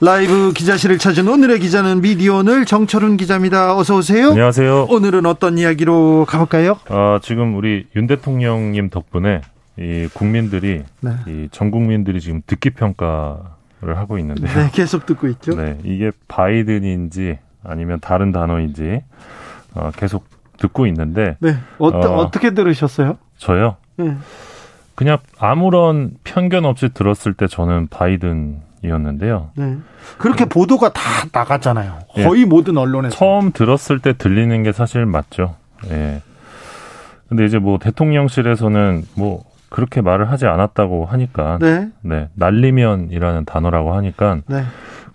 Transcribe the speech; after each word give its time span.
라이브 0.00 0.52
기자실을 0.52 0.98
찾은 0.98 1.26
오늘의 1.26 1.58
기자는 1.58 2.00
미디어오늘 2.02 2.66
정철훈 2.66 3.16
기자입니다. 3.16 3.76
어서 3.76 3.96
오세요. 3.96 4.28
안녕하세요. 4.30 4.84
오늘은 4.90 5.26
어떤 5.26 5.58
이야기로 5.58 6.24
가볼까요? 6.28 6.78
아, 6.88 7.18
지금 7.20 7.56
우리 7.56 7.84
윤 7.96 8.06
대통령님 8.06 8.90
덕분에 8.90 9.40
이 9.76 10.08
국민들이 10.14 10.84
네. 11.00 11.10
이전 11.26 11.72
국민들이 11.72 12.20
지금 12.20 12.42
듣기 12.46 12.70
평가를 12.70 13.96
하고 13.96 14.18
있는데 14.18 14.46
네, 14.46 14.70
계속 14.72 15.04
듣고 15.04 15.26
있죠. 15.28 15.56
네, 15.56 15.78
이게 15.82 16.12
바이든인지 16.28 17.38
아니면 17.64 17.98
다른 18.00 18.30
단어인지 18.30 19.02
어, 19.74 19.90
계속 19.96 20.26
듣고 20.58 20.86
있는데 20.86 21.36
네, 21.40 21.56
어떠, 21.78 22.14
어, 22.14 22.30
떻게 22.30 22.54
들으셨어요? 22.54 23.18
저요? 23.36 23.76
네. 23.96 24.16
그냥 24.94 25.18
아무런 25.38 26.12
편견 26.22 26.64
없이 26.64 26.88
들었을 26.94 27.34
때 27.34 27.48
저는 27.48 27.88
바이든 27.88 28.67
이었는데요. 28.84 29.50
네. 29.54 29.76
그렇게 30.18 30.44
네. 30.44 30.48
보도가 30.48 30.92
다 30.92 31.00
나갔잖아요. 31.32 31.98
예. 32.18 32.24
거의 32.24 32.42
예. 32.42 32.46
모든 32.46 32.76
언론에서. 32.76 33.16
처음 33.16 33.52
들었을 33.52 33.98
때 33.98 34.12
들리는 34.16 34.62
게 34.62 34.72
사실 34.72 35.06
맞죠. 35.06 35.56
예. 35.90 36.22
근데 37.28 37.44
이제 37.44 37.58
뭐 37.58 37.78
대통령실에서는 37.78 39.04
뭐 39.14 39.44
그렇게 39.68 40.00
말을 40.00 40.30
하지 40.30 40.46
않았다고 40.46 41.04
하니까 41.04 41.58
네. 41.60 41.88
네. 42.00 42.28
날리면이라는 42.34 43.44
단어라고 43.44 43.94
하니까 43.94 44.38
네. 44.46 44.64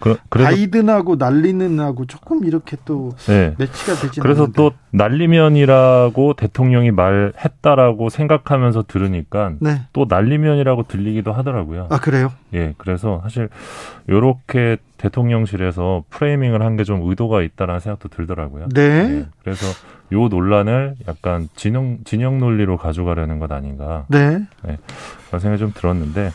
그, 0.04 0.38
래서 0.38 0.50
바이든하고 0.50 1.16
날리는 1.16 1.80
하고 1.80 2.06
조금 2.06 2.44
이렇게 2.44 2.76
또 2.84 3.12
네. 3.28 3.56
매치가 3.58 3.94
되지 3.96 4.20
그래서 4.20 4.42
않는데. 4.44 4.58
또 4.58 4.72
날리면이라고 4.92 6.34
대통령이 6.34 6.92
말했다라고 6.92 8.10
생각하면서 8.10 8.84
들으니까 8.88 9.54
네. 9.60 9.82
또 9.94 10.06
날리면이라고 10.10 10.84
들리기도 10.84 11.32
하더라고요. 11.32 11.88
아 11.90 12.00
그래요? 12.00 12.32
예, 12.54 12.74
그래서 12.78 13.22
사실 13.24 13.48
요렇게 14.10 14.78
대통령실에서 14.98 16.04
프레이밍을 16.10 16.62
한 16.62 16.76
게 16.76 16.84
좀 16.84 17.08
의도가 17.10 17.42
있다라는 17.42 17.80
생각도 17.80 18.10
들더라고요. 18.10 18.68
네. 18.74 18.82
예, 18.82 19.26
그래서 19.44 19.66
요 20.12 20.28
논란을 20.28 20.96
약간 21.08 21.48
진영 21.56 22.00
진영 22.04 22.40
논리로 22.40 22.78
가져가려는 22.78 23.40
것 23.40 23.52
아닌가. 23.52 24.06
네. 24.10 24.40
네. 24.64 24.78
그런 25.28 25.40
생각이 25.40 25.60
좀 25.60 25.72
들었는데 25.74 26.32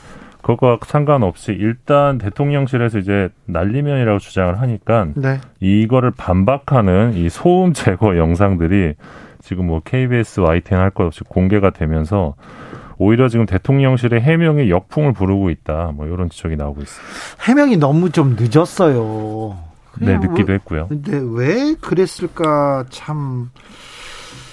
그것과 0.49 0.79
상관없이 0.87 1.53
일단 1.53 2.17
대통령실에서 2.17 2.99
이제 2.99 3.29
날리면이라고 3.45 4.19
주장을 4.19 4.59
하니까 4.59 5.09
네. 5.15 5.41
이거를 5.61 6.11
반박하는 6.13 7.15
이 7.15 7.29
소음 7.29 7.75
제거 7.75 8.17
영상들이 8.17 8.95
지금 9.43 9.67
뭐 9.67 9.83
KBS 9.85 10.41
YTN 10.41 10.81
할것 10.81 11.07
없이 11.07 11.21
공개가 11.29 11.69
되면서 11.69 12.35
오히려 12.97 13.29
지금 13.29 13.45
대통령실의 13.45 14.23
해명이 14.23 14.71
역풍을 14.71 15.13
부르고 15.13 15.51
있다. 15.51 15.93
뭐 15.95 16.07
이런 16.07 16.31
지적이 16.31 16.57
나오고 16.57 16.81
있습니다. 16.81 17.45
해명이 17.45 17.77
너무 17.77 18.11
좀 18.11 18.35
늦었어요. 18.39 19.59
네, 20.01 20.17
늦기도 20.17 20.55
했고요. 20.55 20.87
근데 20.89 21.21
왜 21.23 21.75
그랬을까 21.75 22.87
참. 22.89 23.51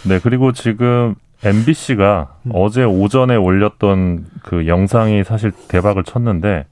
네, 0.03 0.19
그리고 0.21 0.51
지금 0.51 1.15
MBC가 1.45 2.35
음. 2.43 2.51
어제 2.53 2.83
오전에 2.83 3.35
올렸던 3.35 4.25
그 4.43 4.67
영상이 4.67 5.23
사실 5.23 5.51
대박을 5.67 6.03
쳤는데 6.03 6.65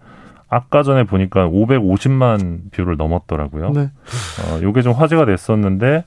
아까 0.49 0.83
전에 0.83 1.03
보니까 1.03 1.47
550만 1.47 2.71
뷰를 2.71 2.95
넘었더라고요. 2.97 3.71
네. 3.71 3.81
어, 3.81 4.59
요게 4.61 4.81
좀 4.81 4.93
화제가 4.93 5.25
됐었는데 5.25 6.05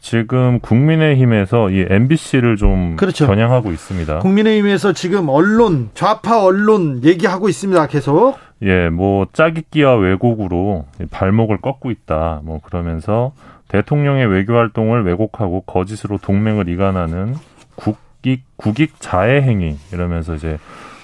지금 0.00 0.60
국민의힘에서 0.60 1.70
이 1.70 1.84
MBC를 1.88 2.56
좀 2.56 2.96
그렇죠. 2.96 3.26
겨냥하고 3.26 3.72
있습니다. 3.72 4.20
국민의힘에서 4.20 4.92
지금 4.92 5.28
언론 5.28 5.90
좌파 5.94 6.42
언론 6.42 7.02
얘기하고 7.04 7.48
있습니다. 7.48 7.86
계속. 7.88 8.36
예, 8.62 8.88
뭐 8.88 9.26
짜깁기와 9.32 9.96
왜곡으로 9.96 10.86
발목을 11.10 11.60
꺾고 11.60 11.90
있다. 11.90 12.40
뭐 12.44 12.60
그러면서 12.62 13.32
대통령의 13.68 14.26
외교 14.26 14.54
활동을 14.54 15.04
왜곡하고 15.04 15.62
거짓으로 15.62 16.18
동맹을 16.18 16.68
이간하는 16.68 17.34
국익 17.76 18.42
국익 18.56 19.00
자해 19.00 19.42
행위 19.42 19.76
이러면서 19.92 20.34
이제 20.34 20.58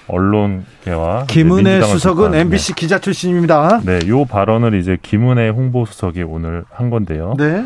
언론계와 0.07 1.25
김은혜 1.27 1.81
수석은 1.81 2.31
비판, 2.31 2.39
MBC 2.41 2.73
네. 2.73 2.79
기자 2.79 2.99
출신입니다. 2.99 3.81
네, 3.85 3.99
요 4.07 4.25
발언을 4.25 4.73
이제 4.73 4.97
김은혜 5.01 5.49
홍보 5.49 5.85
수석이 5.85 6.23
오늘 6.23 6.65
한 6.69 6.89
건데요. 6.89 7.35
네. 7.37 7.65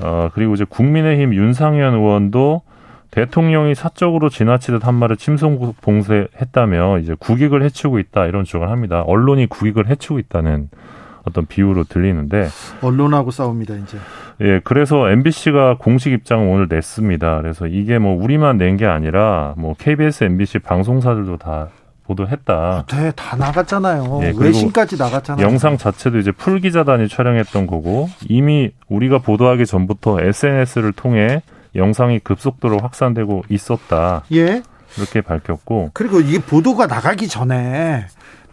어 0.00 0.30
그리고 0.34 0.54
이제 0.54 0.64
국민의힘 0.68 1.34
윤상현 1.34 1.94
의원도 1.94 2.62
대통령이 3.10 3.74
사적으로 3.74 4.28
지나치듯 4.28 4.86
한 4.86 4.94
말을 4.94 5.16
침송 5.16 5.74
봉쇄했다며 5.80 6.98
이제 6.98 7.14
국익을 7.18 7.62
해치고 7.62 7.98
있다 7.98 8.26
이런 8.26 8.44
주장을 8.44 8.68
합니다. 8.68 9.02
언론이 9.02 9.46
국익을 9.46 9.88
해치고 9.88 10.18
있다는 10.18 10.68
어떤 11.28 11.46
비유로 11.46 11.84
들리는데 11.84 12.48
언론하고 12.82 13.30
싸웁니다 13.30 13.74
이제. 13.74 13.98
예, 14.40 14.60
그래서 14.64 15.08
MBC가 15.10 15.76
공식 15.78 16.12
입장을 16.12 16.46
오늘 16.48 16.66
냈습니다. 16.68 17.40
그래서 17.40 17.66
이게 17.66 17.98
뭐 17.98 18.20
우리만 18.22 18.56
낸 18.58 18.76
게 18.76 18.86
아니라 18.86 19.54
뭐 19.56 19.74
KBS, 19.78 20.24
MBC 20.24 20.60
방송사들도 20.60 21.38
다 21.38 21.68
보도했다. 22.04 22.84
네, 22.88 23.12
다 23.16 23.36
나갔잖아요. 23.36 24.20
예, 24.22 24.32
외신까지 24.36 24.96
나갔잖아요. 24.96 25.44
영상 25.44 25.76
자체도 25.76 26.18
이제 26.18 26.30
풀 26.32 26.60
기자단이 26.60 27.08
촬영했던 27.08 27.66
거고 27.66 28.08
이미 28.28 28.70
우리가 28.88 29.18
보도하기 29.18 29.66
전부터 29.66 30.20
SNS를 30.22 30.92
통해 30.92 31.42
영상이 31.74 32.20
급속도로 32.20 32.78
확산되고 32.78 33.42
있었다. 33.50 34.22
예. 34.32 34.62
이렇게 34.96 35.20
밝혔고 35.20 35.90
그리고 35.92 36.20
이게 36.20 36.38
보도가 36.38 36.86
나가기 36.86 37.28
전에 37.28 38.06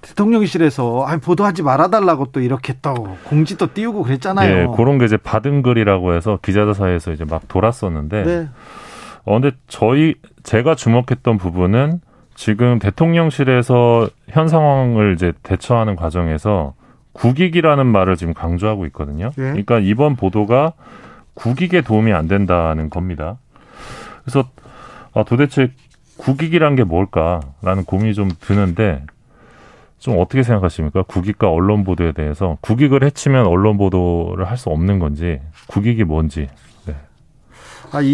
대통령실에서 0.05 1.05
아 1.07 1.17
보도하지 1.17 1.63
말아달라고 1.63 2.27
또 2.31 2.39
이렇게 2.39 2.75
또 2.81 3.17
공지도 3.25 3.73
띄우고 3.73 4.03
그랬잖아요. 4.03 4.57
예, 4.57 4.67
그런 4.75 4.99
게 4.99 5.05
이제 5.05 5.17
받은 5.17 5.63
글이라고 5.63 6.13
해서 6.13 6.37
기자들 6.41 6.75
사이에서 6.75 7.11
이제 7.11 7.25
막 7.25 7.47
돌았었는데. 7.47 8.23
네. 8.23 8.49
어, 9.25 9.39
근데 9.39 9.55
저희, 9.67 10.13
제가 10.43 10.75
주목했던 10.75 11.39
부분은 11.39 11.99
지금 12.35 12.77
대통령실에서 12.77 14.07
현 14.29 14.47
상황을 14.47 15.13
이제 15.13 15.33
대처하는 15.41 15.95
과정에서 15.95 16.75
국익이라는 17.13 17.87
말을 17.87 18.17
지금 18.17 18.35
강조하고 18.35 18.85
있거든요. 18.87 19.31
예. 19.37 19.41
그러니까 19.41 19.79
이번 19.79 20.15
보도가 20.15 20.73
국익에 21.33 21.81
도움이 21.81 22.13
안 22.13 22.27
된다는 22.27 22.91
겁니다. 22.91 23.37
그래서 24.23 24.47
아, 25.13 25.23
도대체 25.23 25.71
국익이란 26.17 26.75
게 26.75 26.83
뭘까라는 26.83 27.85
고민이 27.85 28.13
좀 28.13 28.29
드는데 28.39 29.01
좀 30.05 30.19
어떻게 30.19 30.43
생각하십니까? 30.43 31.01
국익과 31.01 31.49
언론 31.49 31.83
보도에 31.83 32.11
대해서 32.11 32.59
국익을 32.61 33.03
해치면 33.03 33.47
언론 33.47 33.77
보도를 33.77 34.45
할 34.47 34.55
수 34.55 34.69
없는 34.69 34.99
건지 34.99 35.41
국익이 35.67 36.03
뭔지 36.05 36.47
아, 37.95 38.01
이, 38.01 38.07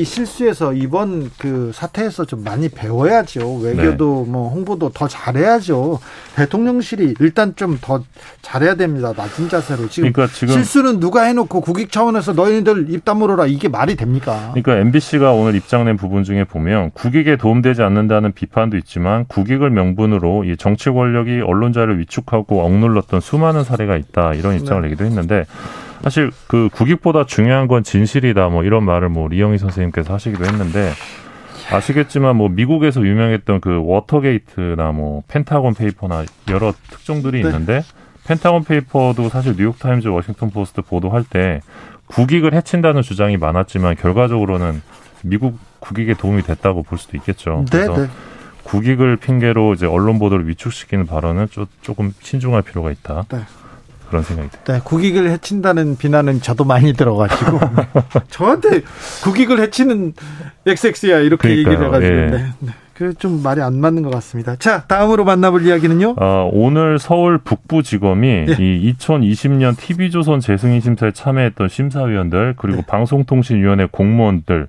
이 0.00 0.04
실수에서 0.04 0.72
이번 0.72 1.30
그 1.36 1.70
사태에서 1.74 2.24
좀 2.24 2.42
많이 2.44 2.70
배워야죠. 2.70 3.56
외교도 3.56 4.24
네. 4.24 4.32
뭐 4.32 4.48
홍보도 4.48 4.88
더 4.90 5.06
잘해야죠. 5.06 6.00
대통령실이 6.34 7.14
일단 7.20 7.54
좀 7.54 7.78
더 7.80 8.02
잘해야 8.42 8.74
됩니다. 8.74 9.12
낮은 9.16 9.48
자세로. 9.48 9.88
지금, 9.88 10.12
그러니까 10.12 10.34
지금 10.34 10.54
실수는 10.54 10.98
누가 11.00 11.22
해놓고 11.22 11.60
국익 11.60 11.92
차원에서 11.92 12.32
너희들 12.32 12.86
입 12.90 13.04
다물어라. 13.04 13.46
이게 13.46 13.68
말이 13.68 13.96
됩니까? 13.96 14.52
그러니까 14.54 14.76
MBC가 14.78 15.32
오늘 15.32 15.54
입장 15.54 15.84
낸 15.84 15.96
부분 15.96 16.24
중에 16.24 16.44
보면 16.44 16.90
국익에 16.92 17.36
도움되지 17.36 17.82
않는다는 17.82 18.32
비판도 18.32 18.76
있지만 18.78 19.26
국익을 19.26 19.70
명분으로 19.70 20.44
이 20.44 20.56
정치 20.56 20.90
권력이 20.90 21.42
언론자를 21.42 21.98
위축하고 22.00 22.62
억눌렀던 22.64 23.20
수많은 23.20 23.64
사례가 23.64 23.96
있다. 23.96 24.34
이런 24.34 24.56
입장을 24.56 24.80
네. 24.82 24.88
내기도 24.88 25.04
했는데 25.04 25.44
사실 26.02 26.30
그 26.46 26.68
국익보다 26.72 27.26
중요한 27.26 27.68
건 27.68 27.82
진실이다 27.82 28.48
뭐 28.48 28.64
이런 28.64 28.84
말을 28.84 29.08
뭐 29.08 29.28
리영희 29.28 29.58
선생님께서 29.58 30.14
하시기도 30.14 30.44
했는데 30.44 30.92
아시겠지만 31.70 32.36
뭐 32.36 32.48
미국에서 32.48 33.04
유명했던 33.04 33.60
그 33.60 33.82
워터게이트나 33.84 34.92
뭐 34.92 35.22
펜타곤 35.28 35.74
페이퍼나 35.74 36.24
여러 36.50 36.72
특종들이 36.90 37.42
네. 37.42 37.48
있는데 37.48 37.82
펜타곤 38.26 38.64
페이퍼도 38.64 39.28
사실 39.30 39.54
뉴욕타임즈, 39.56 40.08
워싱턴 40.08 40.50
포스트 40.50 40.82
보도할 40.82 41.24
때 41.24 41.60
국익을 42.06 42.54
해친다는 42.54 43.02
주장이 43.02 43.36
많았지만 43.36 43.96
결과적으로는 43.96 44.82
미국 45.22 45.58
국익에 45.80 46.14
도움이 46.14 46.42
됐다고 46.42 46.82
볼 46.82 46.98
수도 46.98 47.16
있겠죠. 47.16 47.64
네, 47.70 47.84
그래서 47.84 47.96
네. 48.02 48.08
국익을 48.64 49.16
핑계로 49.16 49.72
이제 49.74 49.86
언론 49.86 50.18
보도를 50.18 50.46
위축시키는 50.48 51.06
발언은 51.06 51.48
좀 51.50 51.66
조금 51.80 52.12
신중할 52.20 52.62
필요가 52.62 52.90
있다. 52.90 53.24
네. 54.08 54.10
그런 54.10 54.22
생각이 54.22 54.50
듭니다. 54.50 54.72
네, 54.72 54.80
국익을 54.82 55.30
해친다는 55.30 55.96
비난은 55.96 56.40
저도 56.40 56.64
많이 56.64 56.92
들어가지고 56.94 57.60
저한테 58.30 58.82
국익을 59.22 59.60
해치는 59.60 60.14
XX야 60.66 61.18
이렇게 61.18 61.48
그러니까요. 61.48 61.72
얘기를 61.72 61.86
해가지고 61.86 62.14
예. 62.14 62.26
네. 62.30 62.52
네. 62.60 62.72
그좀 62.94 63.44
말이 63.44 63.62
안 63.62 63.80
맞는 63.80 64.02
것 64.02 64.10
같습니다. 64.14 64.56
자, 64.56 64.82
다음으로 64.88 65.24
만나볼 65.24 65.64
이야기는요. 65.64 66.16
어, 66.20 66.50
오늘 66.52 66.98
서울 66.98 67.38
북부지검이 67.38 68.28
예. 68.28 68.56
이 68.58 68.92
2020년 68.98 69.76
TV조선 69.76 70.40
재승인 70.40 70.80
심사에 70.80 71.12
참여했던 71.12 71.68
심사위원들 71.68 72.54
그리고 72.56 72.78
네. 72.78 72.86
방송통신위원회 72.88 73.86
공무원들 73.92 74.66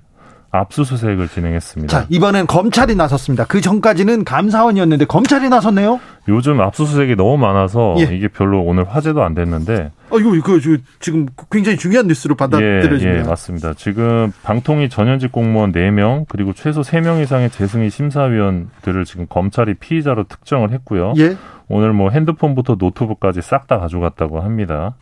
압수수색을 0.52 1.28
진행했습니다. 1.28 2.00
자, 2.00 2.06
이번엔 2.08 2.46
검찰이 2.46 2.94
나섰습니다. 2.96 3.44
그 3.46 3.60
전까지는 3.60 4.24
감사원이었는데 4.24 5.04
검찰이 5.06 5.48
나섰네요. 5.48 6.00
요즘 6.30 6.60
압수수색이 6.60 7.16
너무 7.16 7.36
많아서 7.36 7.94
예. 7.98 8.14
이게 8.14 8.28
별로 8.28 8.62
오늘 8.62 8.88
화제도 8.88 9.22
안 9.22 9.34
됐는데. 9.34 9.90
아, 10.10 10.16
이거 10.16 10.30
그 10.42 10.80
지금 11.00 11.26
굉장히 11.50 11.76
중요한 11.76 12.06
뉴스로 12.06 12.34
받아들여집니다. 12.34 13.10
예, 13.10 13.18
예, 13.18 13.22
맞습니다. 13.22 13.74
지금 13.74 14.32
방통위 14.42 14.88
전현직 14.88 15.32
공무원 15.32 15.72
4명 15.72 16.24
그리고 16.28 16.52
최소 16.52 16.80
3명 16.80 17.22
이상의 17.22 17.50
재승인 17.50 17.90
심사위원들을 17.90 19.04
지금 19.04 19.26
검찰이 19.28 19.74
피의자로 19.74 20.24
특정을 20.24 20.70
했고요. 20.72 21.12
예. 21.18 21.36
오늘 21.68 21.92
뭐 21.92 22.10
핸드폰부터 22.10 22.76
노트북까지 22.78 23.42
싹 23.42 23.66
다 23.66 23.78
가져갔다고 23.78 24.40
합니다. 24.40 24.94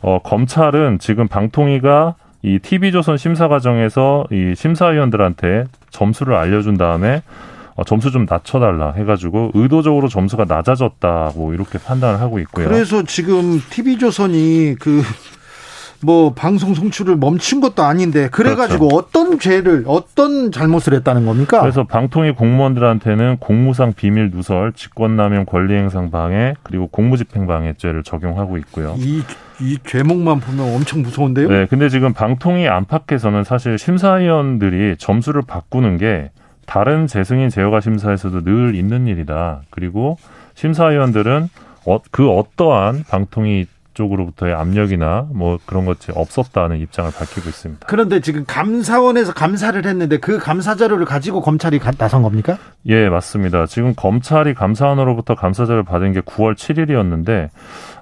어, 0.00 0.18
검찰은 0.22 0.98
지금 0.98 1.28
방통위가 1.28 2.14
이 2.42 2.58
TV조선 2.58 3.16
심사 3.16 3.48
과정에서 3.48 4.24
이 4.32 4.54
심사위원들한테 4.56 5.64
점수를 5.90 6.34
알려준 6.34 6.76
다음에 6.76 7.16
어, 7.16 7.22
점수 7.84 8.10
좀 8.10 8.26
낮춰달라 8.28 8.92
해가지고 8.92 9.52
의도적으로 9.54 10.08
점수가 10.08 10.46
낮아졌다고 10.48 11.54
이렇게 11.54 11.78
판단을 11.78 12.20
하고 12.20 12.38
있고요. 12.40 12.68
그래서 12.68 13.02
지금 13.02 13.60
TV조선이 13.70 14.76
그 14.78 15.02
뭐 16.04 16.32
방송 16.34 16.74
송출을 16.74 17.16
멈춘 17.16 17.60
것도 17.60 17.82
아닌데 17.82 18.28
그래가지고 18.30 18.88
그렇죠. 18.88 18.96
어떤 18.96 19.38
죄를 19.38 19.84
어떤 19.86 20.50
잘못을 20.50 20.94
했다는 20.94 21.24
겁니까? 21.24 21.60
그래서 21.60 21.84
방통위 21.84 22.32
공무원들한테는 22.32 23.36
공무상 23.38 23.92
비밀 23.94 24.30
누설, 24.32 24.72
직권남용 24.74 25.46
권리행상 25.46 26.10
방해 26.10 26.54
그리고 26.62 26.88
공무집행방해죄를 26.88 28.02
적용하고 28.02 28.58
있고요. 28.58 28.96
이, 28.98 29.22
이 29.60 29.78
죄목만 29.84 30.40
보면 30.40 30.74
엄청 30.74 31.02
무서운데요? 31.02 31.48
네, 31.48 31.66
근데 31.66 31.88
지금 31.88 32.12
방통위 32.12 32.66
안팎에서는 32.66 33.44
사실 33.44 33.78
심사위원들이 33.78 34.96
점수를 34.98 35.42
바꾸는 35.42 35.98
게 35.98 36.30
다른 36.66 37.06
재승인 37.06 37.48
제어가 37.48 37.80
심사에서도 37.80 38.42
늘 38.44 38.74
있는 38.74 39.06
일이다. 39.06 39.62
그리고 39.70 40.16
심사위원들은 40.54 41.48
어, 41.86 41.98
그 42.10 42.30
어떠한 42.30 43.04
방통위 43.08 43.66
쪽으로부터의 43.94 44.54
압력이나 44.54 45.26
뭐 45.32 45.58
그런 45.66 45.84
것이 45.84 46.12
없었다는 46.14 46.78
입장을 46.78 47.10
밝히고 47.10 47.48
있습니다. 47.48 47.86
그런데 47.86 48.20
지금 48.20 48.44
감사원에서 48.46 49.34
감사를 49.34 49.84
했는데 49.84 50.16
그 50.18 50.38
감사 50.38 50.74
자료를 50.76 51.04
가지고 51.04 51.40
검찰이 51.42 51.78
나선 51.98 52.22
겁니까? 52.22 52.58
예, 52.86 53.08
맞습니다. 53.08 53.66
지금 53.66 53.94
검찰이 53.94 54.54
감사원으로부터 54.54 55.34
감사 55.34 55.66
자료를 55.66 55.84
받은 55.84 56.12
게 56.12 56.20
9월 56.20 56.54
7일이었는데 56.54 57.50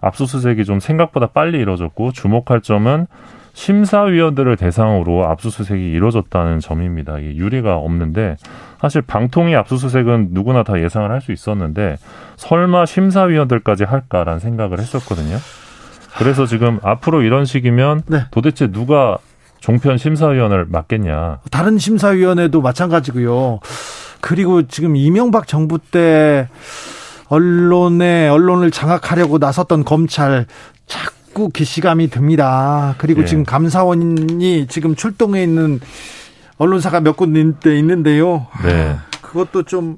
압수수색이 0.00 0.64
좀 0.64 0.80
생각보다 0.80 1.26
빨리 1.26 1.58
이뤄졌고 1.58 2.12
주목할 2.12 2.60
점은 2.60 3.06
심사위원들을 3.52 4.56
대상으로 4.56 5.26
압수수색이 5.26 5.92
이루어졌다는 5.92 6.60
점입니다. 6.60 7.18
이 7.18 7.36
유례가 7.36 7.76
없는데 7.76 8.36
사실 8.80 9.02
방통위 9.02 9.54
압수수색은 9.56 10.28
누구나 10.30 10.62
다 10.62 10.80
예상을 10.80 11.10
할 11.10 11.20
수 11.20 11.32
있었는데 11.32 11.98
설마 12.36 12.86
심사위원들까지 12.86 13.84
할까라는 13.84 14.40
생각을 14.40 14.78
했었거든요. 14.78 15.36
그래서 16.18 16.46
지금 16.46 16.78
앞으로 16.82 17.22
이런 17.22 17.44
식이면 17.44 18.02
네. 18.06 18.24
도대체 18.30 18.68
누가 18.68 19.18
종편 19.60 19.98
심사위원을 19.98 20.64
맡겠냐? 20.68 21.40
다른 21.50 21.76
심사위원회도 21.78 22.62
마찬가지고요. 22.62 23.60
그리고 24.22 24.66
지금 24.66 24.96
이명박 24.96 25.46
정부 25.46 25.78
때 25.78 26.48
언론에 27.28 28.28
언론을 28.28 28.70
장악하려고 28.70 29.38
나섰던 29.38 29.84
검찰 29.84 30.46
자꾸 30.86 31.14
기시감이 31.52 32.08
듭니다. 32.08 32.94
그리고 32.98 33.22
예. 33.22 33.24
지금 33.24 33.44
감사원이 33.44 34.66
지금 34.68 34.94
출동해 34.94 35.42
있는 35.42 35.80
언론사가 36.58 37.00
몇 37.00 37.16
군데 37.16 37.40
있는데요. 37.78 38.46
네. 38.64 38.96
그것도 39.22 39.62
좀 39.62 39.96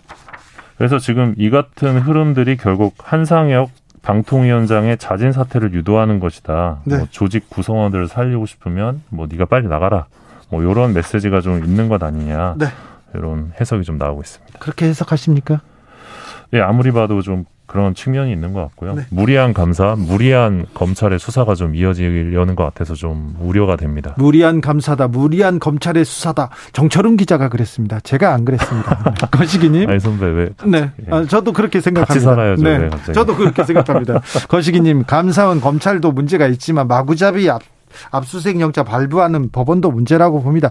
그래서 0.76 0.98
지금 0.98 1.34
이 1.36 1.50
같은 1.50 1.98
흐름들이 1.98 2.56
결국 2.56 2.94
한상혁 2.98 3.70
방통위원장의 4.02 4.98
자진 4.98 5.32
사퇴를 5.32 5.72
유도하는 5.74 6.18
것이다. 6.20 6.80
네. 6.84 6.98
뭐 6.98 7.06
조직 7.10 7.48
구성원들을 7.48 8.08
살리고 8.08 8.46
싶으면 8.46 9.02
뭐 9.08 9.26
네가 9.30 9.44
빨리 9.46 9.68
나가라. 9.68 10.06
뭐 10.50 10.62
이런 10.62 10.92
메시지가 10.92 11.40
좀 11.40 11.64
있는 11.64 11.88
것 11.88 12.02
아니냐. 12.02 12.56
네. 12.58 12.66
이런 13.14 13.52
해석이 13.60 13.84
좀 13.84 13.98
나오고 13.98 14.22
있습니다. 14.22 14.58
그렇게 14.58 14.86
해석하십니까? 14.86 15.60
예, 16.54 16.60
아무리 16.60 16.90
봐도 16.90 17.22
좀 17.22 17.44
그런 17.72 17.94
측면이 17.94 18.30
있는 18.30 18.52
것 18.52 18.60
같고요. 18.60 18.94
네. 18.94 19.06
무리한 19.08 19.54
감사, 19.54 19.94
무리한 19.96 20.66
검찰의 20.74 21.18
수사가 21.18 21.54
좀 21.54 21.74
이어지려는 21.74 22.54
것 22.54 22.64
같아서 22.64 22.94
좀 22.94 23.34
우려가 23.40 23.76
됩니다. 23.76 24.14
무리한 24.18 24.60
감사다, 24.60 25.08
무리한 25.08 25.58
검찰의 25.58 26.04
수사다. 26.04 26.50
정철웅 26.74 27.16
기자가 27.16 27.48
그랬습니다. 27.48 27.98
제가 28.00 28.34
안 28.34 28.44
그랬습니다. 28.44 29.14
거시기님. 29.32 29.88
아니 29.88 29.98
선배 30.00 30.26
왜? 30.26 30.50
네, 30.66 30.90
예. 31.00 31.10
아, 31.10 31.24
저도 31.24 31.54
그렇게 31.54 31.80
생각합니다. 31.80 32.12
같이 32.12 32.20
살아야죠. 32.20 32.62
네, 32.62 32.90
저도 33.14 33.36
그렇게 33.36 33.64
생각합니다. 33.64 34.20
거시기님, 34.48 35.04
감사원 35.04 35.62
검찰도 35.62 36.12
문제가 36.12 36.48
있지만 36.48 36.88
마구잡이 36.88 37.48
압, 37.48 37.62
압수수색 38.10 38.60
영장 38.60 38.84
발부하는 38.84 39.50
법원도 39.50 39.90
문제라고 39.90 40.42
봅니다. 40.42 40.70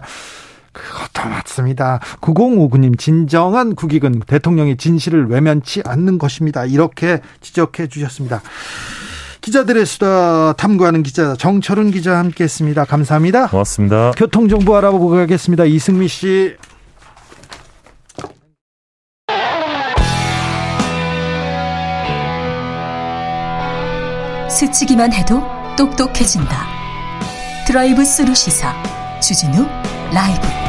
그것도 0.72 1.28
맞습니다. 1.28 2.00
9059님, 2.20 2.98
진정한 2.98 3.74
국익은 3.74 4.20
대통령의 4.26 4.76
진실을 4.76 5.28
외면치 5.28 5.82
않는 5.84 6.18
것입니다. 6.18 6.64
이렇게 6.64 7.20
지적해 7.40 7.88
주셨습니다. 7.88 8.42
기자들의 9.40 9.84
수다 9.86 10.52
탐구하는 10.54 11.02
기자 11.02 11.34
정철운 11.34 11.90
기자 11.90 12.16
함께 12.16 12.44
했습니다. 12.44 12.84
감사합니다. 12.84 13.48
고맙습니다. 13.48 14.12
교통 14.16 14.48
정보 14.48 14.76
알아보고 14.76 15.10
가겠습니다. 15.10 15.64
이승미 15.64 16.08
씨. 16.08 16.56
스치기만 24.48 25.12
해도 25.12 25.42
똑똑해진다. 25.76 26.66
드라이브 27.66 28.04
스루 28.04 28.34
시사 28.34 28.74
주진우 29.20 29.66
라이브 30.12 30.61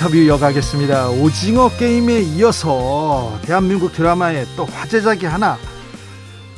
인터뷰 0.00 0.16
이어가겠습니다. 0.16 1.10
오징어 1.10 1.68
게임에 1.68 2.22
이어서 2.22 3.38
대한민국 3.42 3.92
드라마에 3.92 4.46
또 4.56 4.64
화제작이 4.64 5.26
하나 5.26 5.58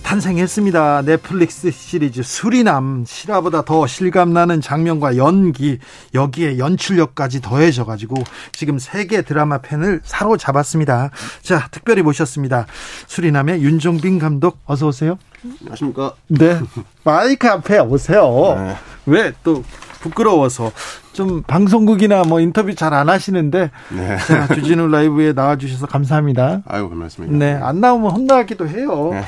탄생했습니다. 0.05 1.03
넷플릭스 1.03 1.73
시리즈 1.73 2.23
수리남 2.23 3.03
실화보다 3.05 3.63
더 3.63 3.89
실감나는 3.89 4.61
장면과 4.61 5.17
연기 5.17 5.81
여기에 6.15 6.59
연출력까지 6.59 7.41
더해져 7.41 7.85
가지고 7.85 8.15
지금 8.53 8.79
세계 8.79 9.23
드라마 9.23 9.59
팬을 9.59 10.03
사로잡았습니다. 10.05 11.11
자 11.43 11.67
특별히 11.73 12.03
모셨습니다. 12.03 12.67
수리남의 13.09 13.61
윤종빈 13.61 14.21
감독 14.21 14.61
어서 14.67 14.87
오세요. 14.87 15.19
안녕하십니까. 15.63 16.15
네 16.29 16.61
마이크 17.03 17.49
앞에 17.49 17.81
오세요. 17.81 18.55
네. 18.57 18.77
왜또 19.05 19.65
부끄러워서 20.01 20.71
좀 21.13 21.43
방송국이나 21.43 22.23
뭐 22.23 22.41
인터뷰 22.41 22.75
잘 22.75 22.93
안 22.95 23.09
하시는데 23.09 23.71
네. 23.97 24.17
자, 24.19 24.49
주진우 24.55 24.89
라이브에 24.89 25.33
나와주셔서 25.33 25.87
감사합니다. 25.87 26.63
아유 26.67 26.89
고맙습니다. 26.89 27.37
네, 27.37 27.53
안 27.55 27.81
나오면 27.81 28.11
혼나기도 28.11 28.69
해요. 28.69 29.11
네. 29.13 29.23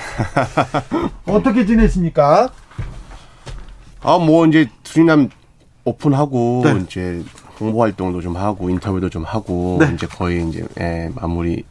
어떻게 1.26 1.64
지냈습니까? 1.67 2.49
아 4.03 4.19
뭐 4.19 4.47
이제 4.47 4.69
수리남 4.83 5.31
오픈하고 5.85 6.62
네. 6.64 6.81
이제 6.85 7.23
홍보 7.59 7.83
활동도 7.83 8.21
좀 8.21 8.37
하고 8.37 8.69
인터뷰도 8.69 9.09
좀 9.11 9.25
하고 9.25 9.79
네. 9.81 9.91
이제 9.95 10.07
거의 10.07 10.47
이제 10.49 10.64
예, 10.81 11.11
마무리 11.14 11.64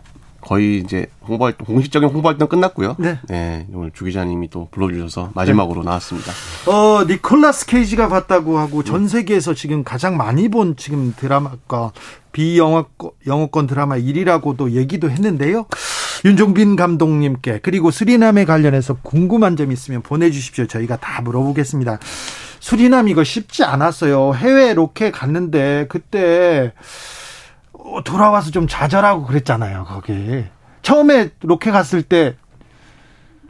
거의 0.45 0.79
이제 0.79 1.07
홍보 1.27 1.45
활동, 1.45 1.65
공식적인 1.65 2.09
홍보 2.09 2.27
활동 2.27 2.47
끝났고요. 2.47 2.95
네. 2.99 3.19
네. 3.29 3.65
오늘 3.73 3.91
주 3.91 4.05
기자님이 4.05 4.49
또 4.49 4.67
불러주셔서 4.71 5.31
마지막으로 5.33 5.81
네. 5.81 5.85
나왔습니다. 5.85 6.31
어, 6.67 7.05
니콜라스 7.05 7.65
케이지가 7.65 8.09
봤다고 8.09 8.57
하고 8.57 8.83
전 8.83 9.07
세계에서 9.07 9.53
지금 9.53 9.83
가장 9.83 10.17
많이 10.17 10.49
본 10.49 10.75
지금 10.75 11.13
드라마가 11.15 11.91
비영어권 12.33 13.11
영어권 13.27 13.67
드라마 13.67 13.95
1위라고도 13.95 14.71
얘기도 14.71 15.09
했는데요. 15.09 15.65
윤종빈 16.25 16.75
감독님께 16.75 17.59
그리고 17.63 17.91
수리남에 17.91 18.45
관련해서 18.45 18.95
궁금한 19.01 19.55
점 19.55 19.71
있으면 19.71 20.01
보내주십시오. 20.01 20.67
저희가 20.67 20.97
다 20.97 21.21
물어보겠습니다. 21.21 21.99
수리남 22.59 23.09
이거 23.09 23.23
쉽지 23.23 23.63
않았어요. 23.63 24.33
해외 24.35 24.73
로켓 24.73 25.11
갔는데 25.11 25.85
그때 25.89 26.71
어, 26.77 27.32
돌아와서 28.03 28.51
좀 28.51 28.67
좌절하고 28.67 29.25
그랬잖아요. 29.25 29.85
거기 29.87 30.45
처음에 30.81 31.29
로켓 31.41 31.71
갔을 31.71 32.01
때 32.01 32.35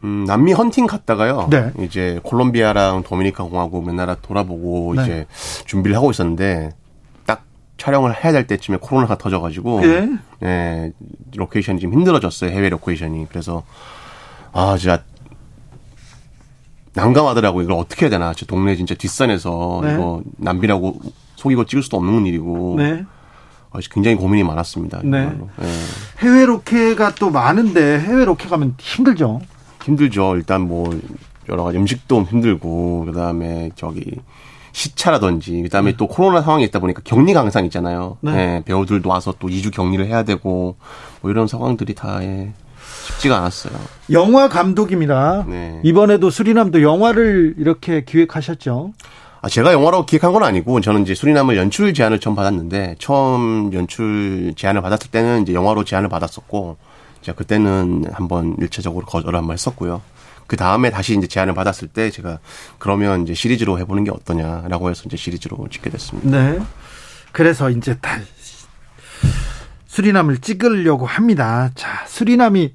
음, 0.04 0.26
남미 0.26 0.54
헌팅 0.54 0.86
갔다가요. 0.86 1.48
네. 1.50 1.72
이제 1.80 2.20
콜롬비아랑 2.24 3.04
도미니카 3.04 3.46
공화국 3.46 3.86
몇 3.86 3.96
나라 3.96 4.16
돌아보고 4.16 4.96
네. 4.96 5.04
이제 5.04 5.26
준비를 5.66 5.96
하고 5.96 6.12
있었는데 6.12 6.72
딱 7.26 7.44
촬영을 7.78 8.14
해야 8.24 8.34
될 8.34 8.46
때쯤에 8.46 8.80
코로나가 8.82 9.18
터져가지고 9.18 9.82
예. 9.86 10.10
예, 10.44 10.92
로케이션이 11.36 11.80
좀 11.80 11.94
힘들어졌어요. 11.94 12.52
해외 12.52 12.70
로케이션이. 12.70 13.28
그래서 13.30 13.64
아 14.52 14.76
진짜 14.78 15.04
난감하더라고. 16.94 17.62
이걸 17.62 17.78
어떻게 17.78 18.06
해야 18.06 18.10
되나. 18.10 18.34
저 18.34 18.46
동네 18.46 18.76
진짜 18.76 18.94
뒷산에서 18.96 19.82
네. 19.84 19.94
이거 19.94 20.22
남미라고 20.38 21.00
속이고 21.38 21.66
찍을 21.66 21.82
수도 21.82 21.98
없는 21.98 22.26
일이고. 22.26 22.76
네. 23.74 23.80
아, 23.80 23.80
굉장히 23.92 24.16
고민이 24.18 24.44
많았습니다. 24.44 25.02
네. 25.04 25.32
예. 25.62 26.26
해외 26.26 26.46
로켓가 26.46 27.16
또 27.16 27.30
많은데 27.30 28.00
해외 28.00 28.26
로켓 28.26 28.50
가면 28.50 28.76
힘들죠. 28.80 29.42
힘들죠. 29.84 30.36
일단 30.36 30.62
뭐 30.62 30.98
여러 31.50 31.64
가지 31.64 31.78
음식도 31.78 32.24
힘들고 32.24 33.06
그다음에 33.06 33.72
저기 33.76 34.20
시차라든지 34.72 35.62
그다음에 35.64 35.96
또 35.98 36.08
코로나 36.08 36.42
상황이 36.42 36.64
있다 36.64 36.80
보니까 36.80 37.02
격리 37.04 37.34
강상 37.34 37.66
있잖아요. 37.66 38.18
네. 38.22 38.32
예, 38.32 38.64
배우들도 38.66 39.08
와서 39.10 39.34
또 39.40 39.48
2주 39.48 39.72
격리를 39.72 40.06
해야 40.06 40.24
되고 40.24 40.76
뭐 41.22 41.32
이런 41.32 41.48
상황들이 41.48 41.94
다 41.94 42.24
예, 42.24 42.54
쉽지가 43.08 43.38
않았어요. 43.38 43.74
영화 44.12 44.50
감독입니다. 44.50 45.46
네. 45.48 45.80
이번에도 45.84 46.30
수리남도 46.30 46.82
영화를 46.82 47.56
이렇게 47.58 48.04
기획하셨죠. 48.04 48.94
아, 49.44 49.50
제가 49.50 49.74
영화로 49.74 50.06
기획한 50.06 50.32
건 50.32 50.42
아니고 50.44 50.80
저는 50.80 51.02
이제 51.02 51.14
수리남을 51.14 51.58
연출 51.58 51.94
제안을 51.94 52.22
처음 52.22 52.34
받았는데 52.34 52.96
처음 52.98 53.74
연출 53.74 54.54
제안을 54.56 54.82
받았을 54.82 55.12
때는 55.12 55.42
이제 55.42 55.54
영화로 55.54 55.84
제안을 55.84 56.08
받았었고 56.08 56.78
제가 57.22 57.36
그때는 57.36 58.06
한번 58.14 58.56
일차적으로 58.62 59.06
거절을 59.06 59.38
한 59.38 59.46
번 59.46 59.54
했었고요. 59.54 60.02
그 60.48 60.56
다음에 60.56 60.92
다시 60.92 61.18
이제 61.18 61.28
제안을 61.28 61.54
받았을 61.56 61.90
때 61.90 62.10
제가 62.10 62.40
그러면 62.80 63.24
이제 63.24 63.34
시리즈로 63.34 63.80
해보는 63.80 64.06
게 64.06 64.12
어떠냐라고 64.12 64.90
해서 64.90 65.04
이제 65.08 65.18
시리즈로 65.18 65.68
찍게 65.70 65.90
됐습니다. 65.90 66.30
네. 66.30 66.60
그래서 67.34 67.70
이제 67.70 67.98
다 68.00 68.18
수리남을 69.88 70.38
찍으려고 70.38 71.06
합니다. 71.06 71.70
자, 71.76 72.06
수리남이 72.08 72.74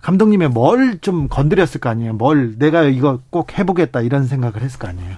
감독님의 0.00 0.48
뭘 0.48 0.98
좀 1.02 1.28
건드렸을 1.28 1.80
거 1.80 1.90
아니에요. 1.90 2.14
뭘 2.14 2.58
내가 2.58 2.84
이거 2.84 3.20
꼭 3.28 3.58
해보겠다 3.58 4.00
이런 4.00 4.26
생각을 4.26 4.62
했을 4.62 4.78
거 4.78 4.88
아니에요. 4.88 5.16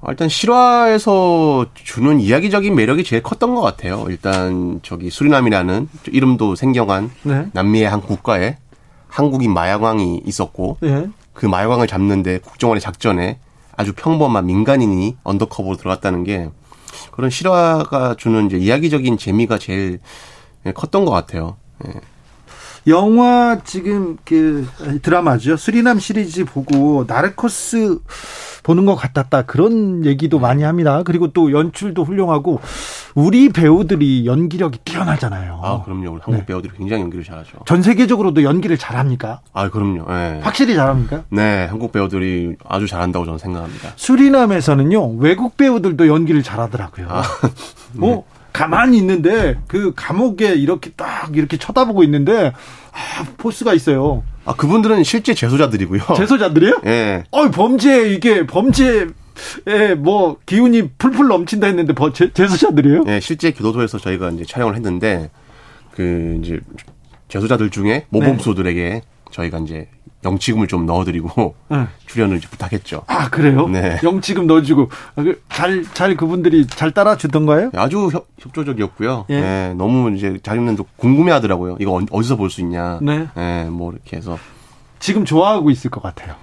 아, 0.00 0.10
일단 0.10 0.28
실화에서 0.28 1.66
주는 1.74 2.20
이야기적인 2.20 2.74
매력이 2.74 3.04
제일 3.04 3.22
컸던 3.22 3.54
것 3.54 3.60
같아요. 3.60 4.04
일단 4.08 4.80
저기 4.82 5.10
수리남이라는 5.10 5.88
이름도 6.08 6.54
생경한 6.54 7.10
네. 7.22 7.46
남미의 7.52 7.88
한 7.88 8.00
국가에 8.00 8.58
한국인 9.08 9.54
마약왕이 9.54 10.22
있었고 10.26 10.78
예. 10.84 11.08
그 11.32 11.46
마약왕을 11.46 11.86
잡는데 11.86 12.38
국정원의 12.38 12.80
작전에 12.80 13.38
아주 13.76 13.92
평범한 13.94 14.46
민간인이 14.46 15.16
언더커버로 15.22 15.76
들어갔다는 15.76 16.24
게 16.24 16.50
그런 17.12 17.30
실화가 17.30 18.14
주는 18.16 18.46
이제 18.46 18.56
이야기적인 18.58 19.18
재미가 19.18 19.58
제일 19.58 19.98
컸던 20.74 21.04
것 21.04 21.10
같아요. 21.10 21.56
예. 21.86 21.92
영화 22.86 23.58
지금 23.64 24.16
그 24.24 24.66
드라마죠. 25.02 25.56
수리남 25.56 25.98
시리즈 25.98 26.44
보고 26.44 27.04
나르코스 27.06 27.98
보는 28.62 28.84
것 28.84 28.96
같았다. 28.96 29.42
그런 29.42 30.04
얘기도 30.04 30.38
많이 30.38 30.62
합니다. 30.62 31.02
그리고 31.04 31.28
또 31.28 31.52
연출도 31.52 32.04
훌륭하고 32.04 32.60
우리 33.14 33.48
배우들이 33.48 34.26
연기력이 34.26 34.78
뛰어나잖아요. 34.84 35.60
아, 35.62 35.82
그럼요. 35.82 36.18
한국 36.20 36.32
네. 36.32 36.46
배우들이 36.46 36.72
굉장히 36.76 37.02
연기를 37.02 37.24
잘하죠. 37.24 37.58
전 37.64 37.82
세계적으로도 37.82 38.42
연기를 38.42 38.76
잘합니까? 38.76 39.40
아, 39.52 39.70
그럼요. 39.70 40.06
예. 40.10 40.40
확실히 40.42 40.74
잘합니까? 40.74 41.22
네, 41.30 41.66
한국 41.66 41.92
배우들이 41.92 42.56
아주 42.68 42.86
잘한다고 42.86 43.24
저는 43.24 43.38
생각합니다. 43.38 43.90
수리남에서는요 43.96 45.14
외국 45.18 45.56
배우들도 45.56 46.08
연기를 46.08 46.42
잘하더라고요. 46.42 47.06
아, 47.08 47.22
어 48.00 48.24
가만히 48.56 48.96
있는데 48.98 49.58
그 49.68 49.92
감옥에 49.94 50.54
이렇게 50.54 50.90
딱 50.96 51.36
이렇게 51.36 51.58
쳐다보고 51.58 52.02
있는데 52.04 52.52
아 52.92 53.24
포스가 53.36 53.74
있어요. 53.74 54.22
아, 54.46 54.54
그분들은 54.54 55.04
실제 55.04 55.34
재소자들이고요. 55.34 56.00
재소자들이요? 56.16 56.80
예. 56.86 57.24
어 57.32 57.50
범죄 57.50 58.10
이게 58.10 58.46
범죄에 58.46 59.06
뭐 59.98 60.38
기운이 60.46 60.88
풀풀 60.96 61.28
넘친다 61.28 61.66
했는데 61.66 61.92
버- 61.92 62.12
재- 62.14 62.32
재소자들이에요? 62.32 63.04
예, 63.08 63.20
실제 63.20 63.50
교도소에서 63.50 63.98
저희가 63.98 64.30
이제 64.30 64.44
촬영을 64.46 64.74
했는데 64.74 65.30
그 65.94 66.38
이제 66.42 66.60
재소자들 67.28 67.68
중에 67.70 68.06
모범수들에게 68.08 69.02
저희가 69.32 69.58
이제 69.58 69.88
영치금을 70.26 70.66
좀 70.66 70.84
넣어드리고 70.86 71.54
네. 71.70 71.86
출연을 72.06 72.40
부탁했죠. 72.40 73.02
아 73.06 73.30
그래요? 73.30 73.68
네. 73.68 73.98
영치금 74.02 74.46
넣어주고 74.46 74.90
잘잘 75.48 75.84
잘 75.94 76.16
그분들이 76.16 76.66
잘 76.66 76.90
따라주던가요? 76.90 77.70
아주 77.74 78.08
협, 78.12 78.26
협조적이었고요. 78.38 79.26
예. 79.30 79.34
예. 79.34 79.74
너무 79.76 80.10
이제 80.16 80.38
자기네도 80.42 80.84
궁금해하더라고요. 80.96 81.76
이거 81.80 81.92
어- 81.94 82.02
어디서 82.10 82.36
볼 82.36 82.50
수 82.50 82.60
있냐. 82.60 82.98
네. 83.02 83.26
예, 83.36 83.68
뭐 83.70 83.92
이렇게 83.92 84.16
해서 84.16 84.38
지금 84.98 85.24
좋아하고 85.24 85.70
있을 85.70 85.90
것 85.90 86.02
같아요. 86.02 86.34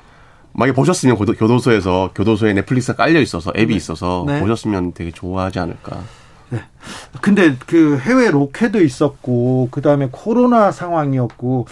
만약에 0.53 0.75
보셨으면 0.75 1.17
교도, 1.17 1.33
교도소에서 1.33 2.11
교도소에 2.13 2.53
넷플릭스가 2.53 2.95
깔려 3.03 3.19
있어서 3.21 3.51
앱이 3.57 3.75
있어서 3.75 4.23
네. 4.27 4.39
보셨으면 4.39 4.93
되게 4.93 5.09
좋아하지 5.11 5.59
않을까. 5.59 5.99
근데 7.21 7.55
그 7.65 7.97
해외 7.99 8.29
로켓도 8.29 8.81
있었고 8.81 9.69
그 9.71 9.81
다음에 9.81 10.09
코로나 10.11 10.71
상황이었고 10.71 11.67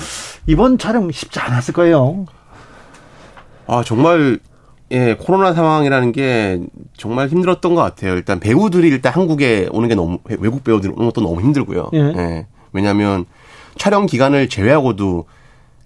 이번 0.48 0.78
촬영 0.78 1.12
쉽지 1.12 1.40
않았을 1.40 1.74
거예요. 1.74 2.26
아, 3.68 3.84
정말, 3.86 4.40
예, 4.92 5.16
코로나 5.16 5.54
상황이라는 5.54 6.12
게 6.12 6.60
정말 6.98 7.30
힘들었던 7.30 7.76
것 7.76 7.82
같아요. 7.82 8.14
일단 8.14 8.40
배우들이 8.40 8.88
일단 8.90 9.14
한국에 9.14 9.70
오는 9.72 9.88
게 9.88 9.96
너무, 9.96 10.20
외국 10.26 10.64
배우들이 10.64 10.94
오는 10.94 11.06
것도 11.06 11.22
너무 11.22 11.42
힘들고요. 11.42 11.92
예. 11.94 12.48
왜냐하면 12.74 13.26
촬영 13.78 14.06
기간을 14.06 14.50
제외하고도 14.50 15.26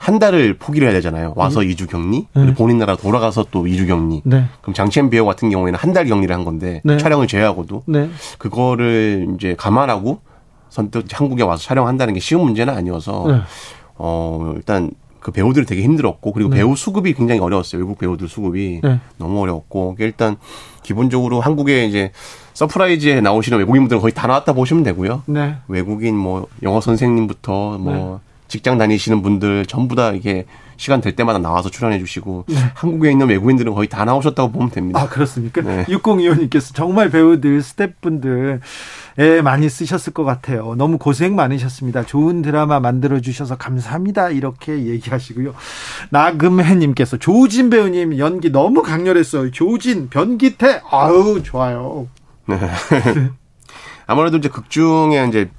한 0.06 0.20
달을 0.20 0.54
포기를 0.60 0.88
해야 0.88 0.94
되잖아요. 0.94 1.34
와서 1.36 1.64
이 1.64 1.76
2주 1.76 1.90
격리, 1.90 2.28
그리고 2.32 2.54
본인 2.54 2.78
나라 2.78 2.96
돌아가서 2.96 3.48
또 3.50 3.64
2주 3.64 3.88
격리. 3.88 4.22
네. 4.24 4.46
그럼 4.62 4.76
장첸 4.76 5.10
배우 5.10 5.26
같은 5.26 5.50
경우에는 5.50 5.80
한 5.80 5.94
달 5.96 6.06
격리를 6.06 6.36
한 6.36 6.44
건데 6.46 6.82
네. 6.84 6.98
촬영을 6.98 7.26
제외하고도 7.26 7.84
네. 7.88 8.10
그거를 8.38 9.30
이제 9.36 9.56
감안하고 9.58 10.20
선뜻 10.70 11.06
한국에 11.12 11.42
와서 11.42 11.64
촬영한다는 11.64 12.14
게 12.14 12.20
쉬운 12.20 12.44
문제는 12.44 12.72
아니어서 12.76 13.26
네. 13.28 13.40
어 13.96 14.54
일단 14.56 14.92
그 15.22 15.32
배우들이 15.32 15.66
되게 15.66 15.82
힘들었고 15.82 16.34
그리고 16.34 16.52
배우 16.52 16.76
수급이 16.76 17.14
굉장히 17.14 17.40
어려웠어요. 17.42 17.82
외국 17.82 17.98
배우들 17.98 18.28
수급이 18.28 18.82
네. 18.84 19.00
너무 19.18 19.42
어려웠고 19.42 19.96
일단 20.00 20.36
기본적으로 20.84 21.40
한국에 21.42 21.86
이제 21.86 22.12
서프라이즈에 22.54 23.22
나오시는 23.22 23.58
외국인분들은 23.58 24.02
거의 24.02 24.14
다 24.14 24.28
나왔다 24.28 24.54
보시면 24.54 24.84
되고요. 24.84 25.24
네. 25.26 25.56
외국인 25.68 26.16
뭐 26.16 26.46
영어 26.62 26.80
선생님부터 26.80 27.78
뭐 27.80 28.20
직장 28.48 28.78
다니시는 28.78 29.22
분들 29.22 29.66
전부 29.66 29.96
다 29.96 30.12
이게 30.12 30.46
시간 30.78 31.02
될 31.02 31.16
때마다 31.16 31.40
나와서 31.40 31.70
출연해 31.70 32.00
주시고 32.00 32.46
한국에 32.74 33.12
있는 33.12 33.28
외국인들은 33.30 33.74
거의 33.74 33.88
다 33.88 34.06
나오셨다고 34.06 34.52
보면 34.52 34.72
됩니다. 34.72 35.02
아 35.02 35.08
그렇습니까? 35.08 35.62
네. 35.62 35.86
6025님께서 35.86 36.76
정말 36.76 37.10
배우들 37.10 37.62
스태프분들 37.62 38.60
에 39.18 39.42
많이 39.42 39.70
쓰셨을 39.70 40.12
것 40.12 40.26
같아요. 40.26 40.76
너무 40.78 40.98
고생 40.98 41.36
많으셨습니다. 41.36 42.04
좋은 42.04 42.42
드라마 42.42 42.82
만들어 42.82 43.22
주셔서 43.22 43.56
감사합니다. 43.56 44.30
이렇게 44.30 44.88
얘기하시고요. 44.88 45.54
나금혜님께서 46.10 47.18
조진 47.18 47.70
배우님 47.70 48.18
연기 48.18 48.52
너무 48.52 48.84
강렬했어요. 48.84 49.52
조진 49.52 50.10
변기태 50.10 50.82
아우 50.92 51.42
좋아요. 51.42 52.08
아무래도 54.08 54.38
이제 54.38 54.50
극 54.50 54.70
중에 54.70 55.26
이제 55.30 55.50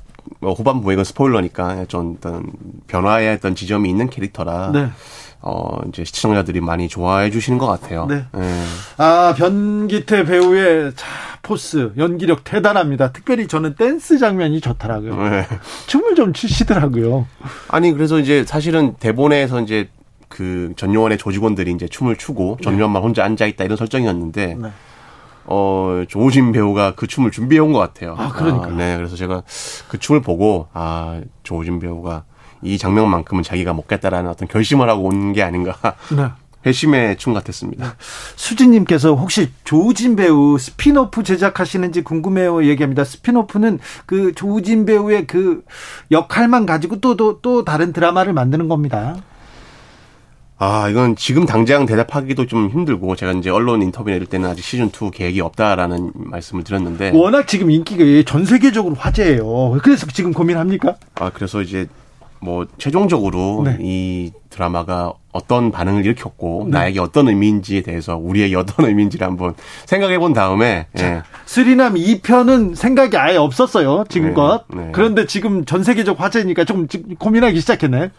뭐 0.41 0.53
후반부에 0.53 0.95
이건 0.95 1.05
스포일러니까 1.05 1.87
좀 1.87 2.17
어떤 2.19 2.45
변화해야 2.87 3.31
했던 3.31 3.55
지점이 3.55 3.89
있는 3.89 4.11
캐릭터라 4.11 4.71
네. 4.73 4.89
어 5.41 5.79
이제 5.89 6.05
시청자들이 6.05 6.61
많이 6.61 6.89
좋아해 6.89 7.31
주시는 7.31 7.59
것 7.59 7.67
같아요. 7.67 8.07
네. 8.07 8.25
예. 8.37 8.63
아 8.97 9.35
변기태 9.37 10.25
배우의 10.25 10.93
자 10.97 11.07
포스, 11.43 11.93
연기력 11.97 12.43
대단합니다. 12.43 13.13
특별히 13.13 13.47
저는 13.47 13.77
댄스 13.77 14.19
장면이 14.19 14.61
좋더라고요. 14.61 15.31
네. 15.31 15.47
춤을 15.87 16.17
좀 16.17 16.33
추시더라고요. 16.33 17.27
아니 17.69 17.93
그래서 17.93 18.19
이제 18.19 18.45
사실은 18.45 18.95
대본에서 18.99 19.61
이제 19.61 19.89
그 20.29 20.73
전요원의 20.77 21.19
조직원들이 21.19 21.71
이제 21.71 21.87
춤을 21.87 22.17
추고 22.17 22.59
전요원만 22.63 23.01
혼자 23.01 23.25
앉아 23.25 23.47
있다 23.47 23.63
이런 23.63 23.77
설정이었는데 23.77 24.57
네. 24.61 24.69
어 25.47 26.03
조우진 26.09 26.53
배우가 26.53 26.95
그 26.97 27.07
춤을 27.07 27.31
준비해 27.31 27.61
온 27.61 27.73
것 27.73 27.79
같아요. 27.79 28.15
아 28.19 28.29
그러니까. 28.31 28.67
아, 28.67 28.71
네, 28.71 28.97
그래서 28.97 29.17
제가 29.17 29.43
그 29.89 29.99
춤을 29.99 30.21
보고 30.23 30.69
아 30.73 31.21
조우진 31.43 31.79
배우가 31.79 32.25
이 32.63 32.79
장면만큼은 32.79 33.43
자기가 33.43 33.73
먹겠다라는 33.75 34.31
어떤 34.31 34.49
결심을 34.49 34.89
하고 34.89 35.05
온 35.05 35.33
게 35.33 35.43
아닌가. 35.43 35.77
네. 36.15 36.27
회심의 36.67 37.17
춤 37.17 37.33
같았습니다. 37.33 37.95
수진님께서 38.35 39.15
혹시 39.15 39.53
조우진 39.63 40.17
배우 40.17 40.59
스피노프 40.59 41.23
제작하시는지 41.23 42.03
궁금해요 42.03 42.65
얘기합니다. 42.65 43.05
spin-off는 43.05 43.79
그 44.05 44.33
조우진 44.35 44.85
배우의 44.85 45.29
그 45.29 45.63
역할만 46.11 46.67
가지고 46.67 46.99
또, 47.01 47.17
또, 47.17 47.41
또 47.41 47.65
다른 47.65 47.93
드라마를 47.93 48.33
만드는 48.33 48.67
겁니다. 48.69 49.15
아, 50.59 50.89
이건 50.89 51.17
지금 51.17 51.45
당장 51.45 51.85
대답하기도 51.85 52.47
좀 52.47 52.71
힘들고 52.71 53.15
제가 53.15 53.33
이제 53.33 53.51
언론 53.51 53.83
인터뷰 53.83 54.11
드릴 54.11 54.27
때는 54.27 54.49
아직 54.49 54.63
시즌 54.65 54.87
2 54.87 55.11
계획이 55.11 55.41
없다라는 55.43 56.13
말씀을 56.15 56.65
드렸는데 56.65 57.11
워낙 57.15 57.47
지금 57.47 57.71
인기가 57.71 58.05
전 58.27 58.47
세계적으로 58.47 58.95
화제예요. 58.95 59.79
그래서 59.83 60.07
지금 60.07 60.33
고민합니까? 60.33 60.97
아, 61.17 61.31
그래서 61.31 61.61
이제 61.61 61.87
뭐 62.41 62.67
최종적으로 62.79 63.63
네. 63.65 63.77
이 63.81 64.33
드라마가 64.51 65.13
어떤 65.33 65.71
반응을 65.71 66.05
일으켰고 66.07 66.69
네. 66.71 66.79
나에게 66.79 67.01
어떤 67.01 67.29
의미인지에 67.29 67.83
대해서 67.83 68.17
우리에게 68.17 68.57
어떤 68.57 68.87
의미인지를 68.89 69.27
한번 69.27 69.55
생각해 69.85 70.19
본 70.19 70.33
다음에 70.33 70.87
자, 70.95 71.17
예. 71.17 71.23
스리남 71.45 71.95
2편은 71.95 72.75
생각이 72.75 73.17
아예 73.19 73.37
없었어요 73.37 74.05
지금껏 74.09 74.65
네. 74.69 74.85
네. 74.85 74.89
그런데 74.93 75.27
지금 75.27 75.65
전 75.65 75.83
세계적 75.83 76.21
화제니까 76.21 76.65
좀 76.65 76.87
고민하기 77.19 77.61
시작했네. 77.61 78.11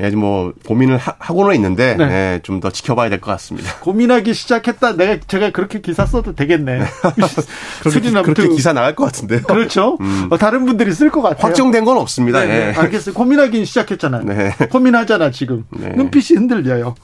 예, 0.00 0.10
뭐 0.10 0.52
고민을 0.66 0.96
하, 0.96 1.12
고는 1.32 1.54
있는데 1.56 1.94
네. 1.96 2.04
예, 2.04 2.40
좀더 2.42 2.70
지켜봐야 2.70 3.08
될 3.10 3.20
것 3.20 3.30
같습니다. 3.32 3.74
고민하기 3.80 4.34
시작했다. 4.34 4.96
내가 4.96 5.18
제가 5.26 5.50
그렇게 5.50 5.80
기사 5.80 6.06
써도 6.06 6.34
되겠네. 6.34 6.80
그렇게, 7.82 8.10
그렇게 8.10 8.48
기사 8.48 8.72
나갈 8.72 8.94
것 8.94 9.04
같은데요. 9.06 9.42
그렇죠. 9.42 9.98
음. 10.00 10.28
어, 10.30 10.38
다른 10.38 10.64
분들이 10.64 10.92
쓸 10.92 11.10
것 11.10 11.22
같아요. 11.22 11.46
확정된 11.46 11.84
건 11.84 11.98
없습니다. 11.98 12.40
네, 12.40 12.46
네. 12.46 12.68
예. 12.68 12.72
알겠어요. 12.80 13.14
고민하기 13.14 13.64
시작했잖아요. 13.64 14.22
네. 14.24 14.50
고민하잖아 14.70 15.30
지금. 15.30 15.64
네. 15.70 15.90
눈빛이 15.94 16.38
흔들려요. 16.38 16.94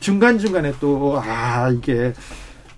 중간 0.00 0.38
중간에 0.38 0.72
또 0.80 1.22
아 1.24 1.68
이게 1.70 2.12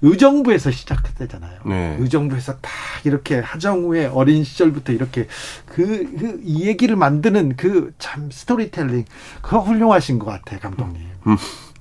의정부에서 0.03 0.71
시작했잖아요. 0.71 1.61
네. 1.67 1.97
의정부에서 2.01 2.55
딱 2.61 2.71
이렇게 3.05 3.39
하정우의 3.41 4.07
어린 4.07 4.45
시절부터 4.45 4.93
이렇게 4.93 5.27
그, 5.67 5.87
그, 6.19 6.41
이 6.43 6.67
얘기를 6.67 6.97
만드는 6.97 7.57
그 7.57 7.93
참 7.99 8.31
스토리텔링, 8.31 9.05
그거 9.43 9.61
훌륭하신 9.61 10.19
것 10.19 10.27
같아, 10.27 10.59
감독님. 10.59 11.03
음. 11.27 11.37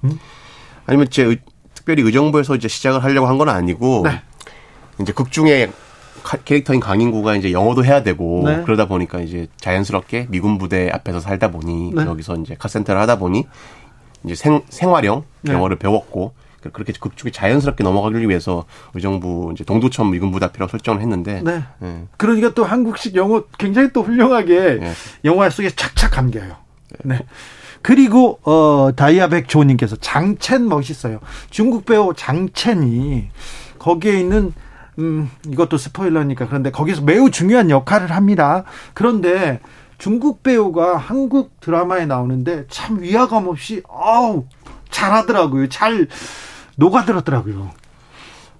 음? 0.05 0.19
아니면 0.85 1.07
제 1.09 1.23
의, 1.23 1.39
특별히 1.73 2.01
의정부에서 2.03 2.55
이제 2.55 2.67
시작을 2.67 3.03
하려고 3.03 3.27
한 3.27 3.37
건 3.37 3.49
아니고, 3.49 4.03
네. 4.05 4.21
이제 5.01 5.11
극 5.11 5.31
중에 5.31 5.71
캐릭터인 6.45 6.79
강인구가 6.79 7.35
이제 7.35 7.51
영어도 7.51 7.83
해야 7.83 8.01
되고 8.03 8.43
네. 8.45 8.61
그러다 8.63 8.85
보니까 8.87 9.19
이제 9.19 9.47
자연스럽게 9.57 10.27
미군 10.29 10.57
부대 10.57 10.89
앞에서 10.89 11.19
살다 11.19 11.51
보니 11.51 11.91
네. 11.93 12.03
여기서 12.03 12.35
이제 12.37 12.55
카센터를 12.57 13.01
하다 13.01 13.17
보니 13.17 13.45
이제 14.23 14.35
생, 14.35 14.61
생활형 14.69 15.23
네. 15.41 15.53
영어를 15.53 15.77
배웠고 15.77 16.33
그렇게 16.71 16.93
극중에 16.99 17.31
자연스럽게 17.31 17.83
넘어가기 17.83 18.27
위해서 18.27 18.65
의정부 18.93 19.51
이제 19.53 19.63
동두천 19.63 20.11
미군부대 20.11 20.45
앞이라고 20.47 20.69
설정을 20.69 21.01
했는데. 21.01 21.41
네. 21.43 21.63
네. 21.79 22.05
그러니까 22.17 22.53
또 22.53 22.63
한국식 22.63 23.15
영어 23.15 23.43
굉장히 23.57 23.91
또 23.91 24.03
훌륭하게 24.03 24.79
네. 24.79 24.91
영화 25.25 25.49
속에 25.49 25.69
착착 25.69 26.11
감겨요. 26.11 26.55
네. 27.03 27.19
그리고 27.81 28.39
어 28.43 28.91
다이아백 28.95 29.49
조님께서 29.49 29.97
장첸 29.97 30.67
멋있어요. 30.67 31.19
중국 31.49 31.85
배우 31.85 32.13
장첸이 32.15 33.29
거기에 33.77 34.19
있는 34.19 34.53
음 34.99 35.29
이것도 35.47 35.77
스포일러니까 35.77 36.47
그런데 36.47 36.71
거기서 36.71 37.01
매우 37.01 37.29
중요한 37.29 37.69
역할을 37.69 38.11
합니다. 38.11 38.63
그런데 38.93 39.59
중국 39.97 40.43
배우가 40.43 40.97
한국 40.97 41.59
드라마에 41.59 42.05
나오는데 42.05 42.65
참 42.69 43.01
위화감 43.01 43.47
없이 43.47 43.83
아우 43.89 44.45
잘하더라고요. 44.89 45.69
잘 45.69 46.07
녹아들었더라고요. 46.75 47.71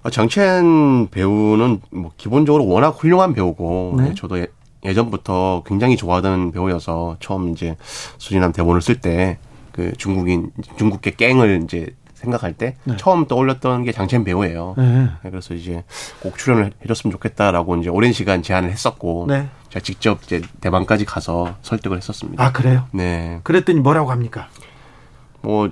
아, 0.02 0.10
장첸 0.10 1.08
배우는 1.10 1.80
뭐 1.90 2.12
기본적으로 2.16 2.66
워낙 2.66 2.90
훌륭한 2.90 3.32
배우고 3.32 3.94
네. 3.98 4.14
저도 4.14 4.38
예, 4.38 4.48
예전부터 4.84 5.62
굉장히 5.66 5.96
좋아하던 5.96 6.52
배우여서 6.52 7.16
처음 7.20 7.50
이제 7.50 7.76
수진남 8.18 8.52
대본을 8.52 8.82
쓸 8.82 9.00
때 9.00 9.38
그 9.74 9.92
중국인 9.96 10.52
중국계 10.78 11.16
갱을 11.16 11.62
이제 11.64 11.96
생각할 12.14 12.52
때 12.52 12.76
네. 12.84 12.96
처음 12.96 13.26
떠올렸던 13.26 13.82
게 13.82 13.90
장첸 13.90 14.22
배우예요. 14.22 14.74
네. 14.78 15.08
네 15.22 15.30
그래서 15.30 15.52
이제 15.52 15.82
꼭 16.20 16.38
출연을 16.38 16.72
해줬으면 16.82 17.10
좋겠다라고 17.10 17.76
이제 17.78 17.90
오랜 17.90 18.12
시간 18.12 18.44
제안을 18.44 18.70
했었고 18.70 19.26
네. 19.28 19.48
제가 19.70 19.82
직접 19.82 20.22
이제 20.22 20.40
대만까지 20.60 21.04
가서 21.04 21.56
설득을 21.62 21.96
했었습니다. 21.96 22.42
아 22.42 22.52
그래요? 22.52 22.86
네. 22.92 23.40
그랬더니 23.42 23.80
뭐라고 23.80 24.12
합니까? 24.12 24.48
뭐 25.40 25.68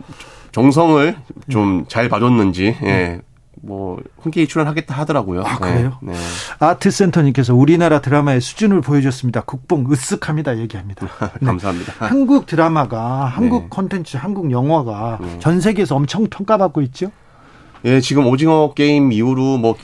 정성을 0.52 1.16
좀 1.50 1.84
잘 1.88 2.08
봐줬는지 2.08 2.76
예. 2.84 3.20
뭐 3.64 3.98
흔쾌히 4.18 4.48
출연하겠다 4.48 4.94
하더라고요. 4.94 5.42
아 5.44 5.58
그래요? 5.58 5.98
네. 6.02 6.12
네. 6.12 6.18
아트센터님께서 6.58 7.54
우리나라 7.54 8.00
드라마의 8.00 8.40
수준을 8.40 8.80
보여줬습니다. 8.80 9.42
국뽕 9.42 9.84
으쓱합니다. 9.88 10.58
얘기합니다. 10.58 11.06
네. 11.40 11.46
감사합니다. 11.46 11.92
한국 11.98 12.46
드라마가 12.46 13.24
한국 13.26 13.62
네. 13.64 13.68
콘텐츠, 13.70 14.16
한국 14.16 14.50
영화가 14.50 15.18
네. 15.20 15.38
전 15.38 15.60
세계에서 15.60 15.94
엄청 15.94 16.26
평가받고 16.26 16.82
있죠. 16.82 17.12
예, 17.84 18.00
지금 18.00 18.26
오징어 18.26 18.72
게임 18.74 19.12
이후로 19.12 19.58
뭐 19.58 19.76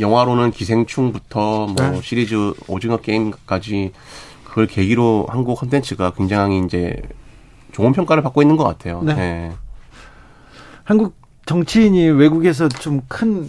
영화로는 0.00 0.50
기생충부터 0.52 1.66
뭐 1.66 1.74
네. 1.76 2.00
시리즈 2.02 2.52
오징어 2.68 2.96
게임까지 2.96 3.92
그걸 4.44 4.66
계기로 4.66 5.26
한국 5.28 5.56
콘텐츠가 5.58 6.10
굉장히 6.12 6.60
이제 6.64 6.96
좋은 7.72 7.92
평가를 7.92 8.22
받고 8.22 8.42
있는 8.42 8.56
것 8.56 8.64
같아요. 8.64 9.02
네. 9.02 9.14
네. 9.14 9.52
한국 10.90 11.14
정치인이 11.46 12.10
외국에서 12.10 12.68
좀 12.68 13.02
큰 13.06 13.46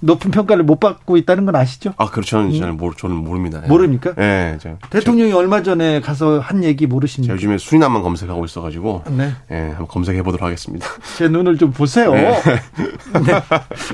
높은 0.00 0.30
평가를 0.30 0.62
못 0.62 0.78
받고 0.78 1.16
있다는 1.16 1.44
건 1.44 1.56
아시죠? 1.56 1.92
아, 1.96 2.06
그렇죠. 2.06 2.36
저는, 2.36 2.56
저는, 2.56 2.76
모르, 2.76 2.94
저는 2.96 3.16
모릅니다. 3.16 3.60
예. 3.64 3.66
모릅니까? 3.66 4.14
네. 4.14 4.56
저, 4.60 4.76
대통령이 4.90 5.32
저, 5.32 5.38
얼마 5.38 5.64
전에 5.64 6.00
가서 6.00 6.38
한 6.38 6.62
얘기 6.62 6.86
모르십니까? 6.86 7.34
요즘에 7.34 7.58
수리남만 7.58 8.02
검색하고 8.02 8.44
있어가지고. 8.44 9.02
네. 9.10 9.32
네. 9.48 9.68
한번 9.70 9.88
검색해 9.88 10.22
보도록 10.22 10.46
하겠습니다. 10.46 10.86
제 11.18 11.26
눈을 11.26 11.58
좀 11.58 11.72
보세요. 11.72 12.12
네. 12.12 12.30
네. 13.26 13.42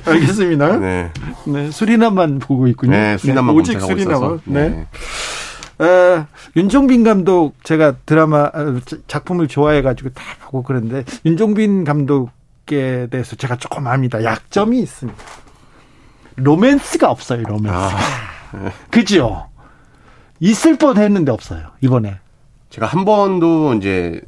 알겠습니다. 0.05 0.77
네. 0.77 1.11
네. 1.47 1.71
수리남만 1.71 2.41
보고 2.41 2.67
있군요. 2.69 2.93
네. 2.93 3.17
수리남만 3.17 3.55
네. 3.57 3.63
검색하고 3.63 3.93
수리남. 3.93 4.13
있어서. 4.13 4.39
네. 4.45 4.69
네. 4.69 4.87
어, 5.87 6.27
윤종빈 6.55 7.03
감독 7.03 7.55
제가 7.65 7.95
드라마 8.05 8.51
어, 8.53 8.79
작품을 9.07 9.49
좋아해가지고 9.49 10.11
다 10.11 10.23
보고 10.43 10.63
그런데 10.63 11.03
윤종빈 11.25 11.85
감독 11.85 12.31
에 12.73 13.07
대해서 13.09 13.37
제가 13.37 13.57
조금 13.57 13.87
압니다. 13.87 14.25
약점이 14.25 14.79
있습니다. 14.81 15.19
로맨스가 16.37 17.11
없어요. 17.11 17.43
로맨스. 17.43 17.69
아. 17.77 18.71
그죠? 18.91 19.49
있을 20.41 20.79
뻔 20.79 20.97
했는데 20.97 21.31
없어요. 21.31 21.69
이번에. 21.81 22.19
제가 22.71 22.87
한 22.87 23.05
번도 23.05 23.75
이제 23.75 24.21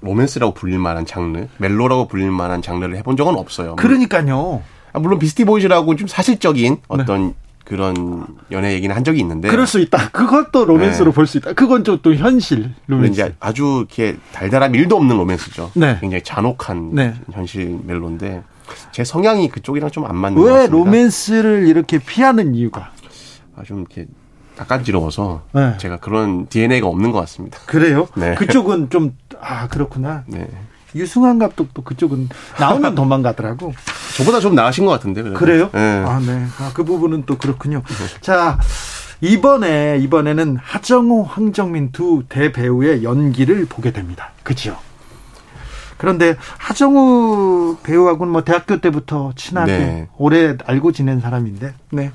로맨스라고 0.00 0.54
불릴 0.54 0.78
만한 0.78 1.06
장르, 1.06 1.46
멜로라고 1.58 2.08
불릴 2.08 2.30
만한 2.30 2.62
장르를 2.62 2.96
해본 2.98 3.16
적은 3.16 3.36
없어요. 3.36 3.76
그러니까요. 3.76 4.62
아, 4.92 4.98
물론 4.98 5.18
비스티 5.18 5.44
보이즈라고 5.44 5.96
좀 5.96 6.06
사실적인 6.06 6.78
어떤 6.88 7.28
네. 7.28 7.34
그런 7.64 8.26
연애 8.50 8.72
얘기는 8.74 8.94
한 8.94 9.04
적이 9.04 9.20
있는데 9.20 9.48
그럴 9.48 9.66
수 9.66 9.80
있다. 9.80 10.10
그것도 10.10 10.64
로맨스로 10.66 11.10
네. 11.10 11.14
볼수 11.14 11.38
있다. 11.38 11.52
그건 11.54 11.82
좀 11.84 11.98
또 12.02 12.14
현실 12.14 12.70
로맨스. 12.86 13.12
이제 13.12 13.34
아주 13.40 13.86
이렇게 13.88 14.16
달달함 14.32 14.74
일도 14.74 14.96
없는 14.96 15.16
로맨스죠. 15.16 15.70
네. 15.74 15.96
굉장히 16.00 16.22
잔혹한 16.22 16.90
네. 16.94 17.14
현실 17.32 17.78
멜로인데 17.84 18.42
제 18.92 19.04
성향이 19.04 19.48
그쪽이랑 19.48 19.90
좀 19.90 20.04
안 20.04 20.16
맞는 20.16 20.36
것 20.40 20.44
같습니다. 20.48 20.62
왜 20.76 20.78
로맨스를 20.84 21.66
이렇게 21.68 21.98
피하는 21.98 22.54
이유가? 22.54 22.92
아, 23.56 23.62
좀 23.62 23.80
이렇게 23.80 24.06
낯간지러워서 24.56 25.42
네. 25.52 25.74
제가 25.78 25.96
그런 25.98 26.46
DNA가 26.48 26.86
없는 26.86 27.10
것 27.12 27.20
같습니다. 27.20 27.58
그래요? 27.66 28.08
네. 28.16 28.34
그쪽은 28.34 28.90
좀 28.90 29.16
아 29.40 29.68
그렇구나. 29.68 30.24
네. 30.26 30.48
유승환 30.94 31.38
감독도 31.38 31.82
그쪽은 31.82 32.28
나오면 32.58 32.94
도망가더라고. 32.96 33.74
저보다 34.16 34.40
좀 34.40 34.54
나으신 34.54 34.86
것 34.86 34.92
같은데. 34.92 35.22
그래도. 35.22 35.38
그래요 35.38 35.70
네. 35.72 36.04
아, 36.06 36.20
네. 36.20 36.46
아, 36.58 36.70
그 36.74 36.84
부분은 36.84 37.24
또 37.26 37.36
그렇군요. 37.36 37.82
자, 38.20 38.58
이번에, 39.20 39.98
이번에는 39.98 40.56
하정우, 40.60 41.26
황정민 41.28 41.92
두 41.92 42.24
대배우의 42.28 43.02
연기를 43.04 43.64
보게 43.66 43.90
됩니다. 43.90 44.30
그죠? 44.42 44.76
그런데 45.96 46.36
하정우 46.58 47.78
배우하고는 47.82 48.32
뭐 48.32 48.44
대학교 48.44 48.80
때부터 48.80 49.32
친하게 49.36 49.72
네. 49.72 50.08
오래 50.18 50.56
알고 50.66 50.92
지낸 50.92 51.20
사람인데, 51.20 51.72
네. 51.92 52.10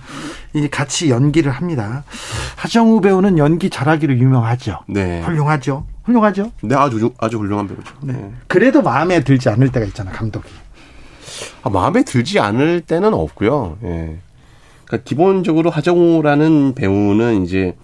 이 0.53 0.67
같이 0.67 1.09
연기를 1.09 1.51
합니다. 1.51 2.03
하정우 2.57 3.01
배우는 3.01 3.37
연기 3.37 3.69
잘하기로 3.69 4.15
유명하죠. 4.17 4.79
네. 4.87 5.21
훌륭하죠. 5.21 5.85
훌륭하죠. 6.09 6.51
네, 6.61 6.75
아주 6.75 7.11
아주 7.19 7.37
훌륭한 7.37 7.67
배우죠. 7.67 7.93
네. 8.01 8.13
네. 8.13 8.31
그래도 8.47 8.81
마음에 8.81 9.23
들지 9.23 9.49
않을 9.49 9.71
때가 9.71 9.85
있잖아, 9.85 10.11
감독이. 10.11 10.49
아, 11.61 11.69
마음에 11.69 12.03
들지 12.03 12.39
않을 12.39 12.81
때는 12.81 13.13
없고요. 13.13 13.77
예. 13.83 14.17
그러니까 14.85 15.03
기본적으로 15.05 15.69
하정우라는 15.69 16.73
배우는 16.73 17.43
이제 17.43 17.75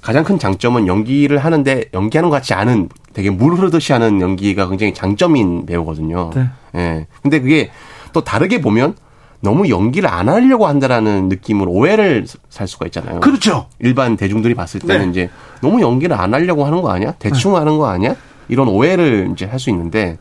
가장 0.00 0.24
큰 0.24 0.38
장점은 0.38 0.86
연기를 0.86 1.38
하는데 1.38 1.84
연기하는 1.92 2.30
것 2.30 2.36
같지 2.36 2.54
않은 2.54 2.88
되게 3.14 3.30
물 3.30 3.54
흐르듯이 3.54 3.92
하는 3.92 4.20
연기가 4.20 4.68
굉장히 4.68 4.94
장점인 4.94 5.66
배우거든요. 5.66 6.30
네. 6.34 6.48
예. 6.76 7.06
근데 7.22 7.40
그게 7.40 7.70
또 8.12 8.22
다르게 8.22 8.60
보면 8.60 8.94
너무 9.40 9.68
연기를 9.68 10.08
안 10.08 10.28
하려고 10.28 10.66
한다라는 10.66 11.28
느낌으로 11.28 11.70
오해를 11.70 12.26
살 12.48 12.66
수가 12.66 12.86
있잖아요. 12.86 13.20
그렇죠. 13.20 13.68
일반 13.78 14.16
대중들이 14.16 14.54
봤을 14.54 14.80
때는 14.80 15.06
네. 15.06 15.10
이제 15.10 15.30
너무 15.62 15.80
연기를 15.80 16.16
안 16.18 16.34
하려고 16.34 16.64
하는 16.64 16.82
거 16.82 16.90
아니야? 16.90 17.12
대충 17.18 17.56
하는 17.56 17.78
거 17.78 17.86
아니야? 17.88 18.16
이런 18.48 18.68
오해를 18.68 19.30
이제 19.32 19.44
할 19.44 19.58
수 19.58 19.70
있는데 19.70 20.18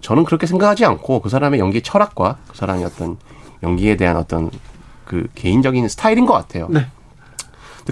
저는 0.00 0.24
그렇게 0.24 0.46
생각하지 0.46 0.84
않고 0.84 1.20
그 1.20 1.28
사람의 1.28 1.60
연기 1.60 1.80
철학과 1.82 2.36
그 2.48 2.56
사람의 2.56 2.84
어떤 2.84 3.16
연기에 3.62 3.96
대한 3.96 4.16
어떤 4.16 4.50
그 5.04 5.26
개인적인 5.34 5.88
스타일인 5.88 6.26
것 6.26 6.32
같아요. 6.34 6.68
네. 6.70 6.86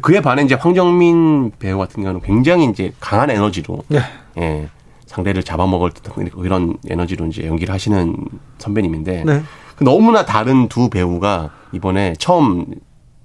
그에 0.02 0.20
반해 0.20 0.42
이제 0.42 0.56
황정민 0.56 1.52
배우 1.58 1.78
같은 1.78 2.02
경우는 2.02 2.20
굉장히 2.22 2.66
이제 2.66 2.92
강한 2.98 3.30
에너지로 3.30 3.84
네. 3.88 4.00
예, 4.38 4.68
상대를 5.06 5.44
잡아먹을 5.44 5.92
듯한 5.92 6.28
그런 6.30 6.76
에너지로 6.88 7.26
이제 7.26 7.46
연기를 7.46 7.72
하시는 7.72 8.16
선배님인데 8.58 9.22
네. 9.24 9.42
그 9.76 9.84
너무나 9.84 10.24
다른 10.24 10.68
두 10.68 10.88
배우가 10.88 11.50
이번에 11.72 12.14
처음 12.18 12.66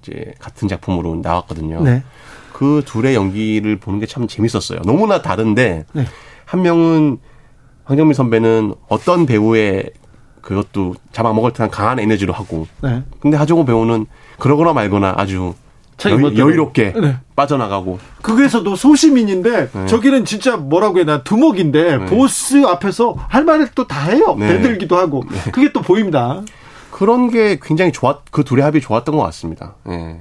이제 0.02 0.34
같은 0.38 0.68
작품으로 0.68 1.16
나왔거든요. 1.22 1.82
네. 1.82 2.02
그 2.52 2.82
둘의 2.84 3.14
연기를 3.14 3.76
보는 3.78 4.00
게 4.00 4.06
참 4.06 4.26
재밌었어요. 4.26 4.80
너무나 4.84 5.22
다른데 5.22 5.86
네. 5.92 6.04
한 6.44 6.62
명은 6.62 7.18
황정민 7.84 8.14
선배는 8.14 8.74
어떤 8.88 9.26
배우의 9.26 9.90
그것도 10.42 10.94
잡아먹을 11.12 11.52
듯한 11.52 11.70
강한 11.70 11.98
에너지로 11.98 12.32
하고 12.32 12.66
네. 12.82 13.02
근데 13.20 13.36
하정우 13.36 13.64
배우는 13.64 14.06
그러거나 14.38 14.72
말거나 14.72 15.14
아주 15.16 15.54
여유. 16.08 16.36
여유롭게 16.38 16.94
네. 17.00 17.16
빠져나가고 17.36 17.98
극에서도 18.22 18.74
소시민인데 18.76 19.70
네. 19.72 19.86
저기는 19.86 20.24
진짜 20.24 20.56
뭐라고 20.56 20.96
해야 20.96 21.04
되나 21.04 21.22
두목인데 21.22 21.98
네. 21.98 22.06
보스 22.06 22.64
앞에서 22.64 23.16
할 23.28 23.44
말을 23.44 23.68
또 23.74 23.86
다 23.86 24.08
해요. 24.10 24.36
네. 24.38 24.46
대들기도 24.48 24.96
하고 24.96 25.24
그게 25.52 25.72
또 25.72 25.80
보입니다. 25.82 26.40
그런 26.90 27.30
게 27.30 27.58
굉장히 27.62 27.92
좋았 27.92 28.18
그 28.30 28.44
둘의 28.44 28.62
합이 28.64 28.80
좋았던 28.80 29.16
것 29.16 29.22
같습니다. 29.24 29.74
예. 29.88 30.18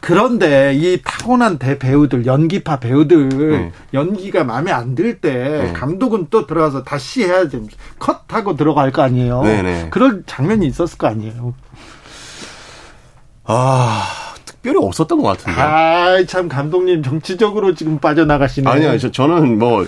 그런데 0.00 0.72
이 0.74 1.00
타고난 1.04 1.58
대배우들 1.58 2.26
연기파 2.26 2.78
배우들 2.78 3.28
네. 3.30 3.72
연기가 3.94 4.44
마음에 4.44 4.70
안 4.70 4.94
들때 4.94 5.32
네. 5.32 5.72
감독은 5.72 6.26
또 6.30 6.46
들어가서 6.46 6.84
다시 6.84 7.24
해야지 7.24 7.60
컷하고 7.98 8.56
들어갈 8.56 8.92
거 8.92 9.02
아니에요. 9.02 9.42
네, 9.42 9.62
네. 9.62 9.88
그런 9.90 10.22
장면이 10.26 10.66
있었을 10.66 10.98
거 10.98 11.06
아니에요. 11.08 11.54
아 13.44 14.02
특별히 14.66 14.84
없었던 14.84 15.22
것 15.22 15.28
같은데. 15.28 15.60
아참 15.60 16.48
감독님 16.48 17.04
정치적으로 17.04 17.74
지금 17.74 17.98
빠져나가시네. 17.98 18.68
아니요, 18.68 18.98
저, 18.98 19.12
저는 19.12 19.60
뭐 19.60 19.86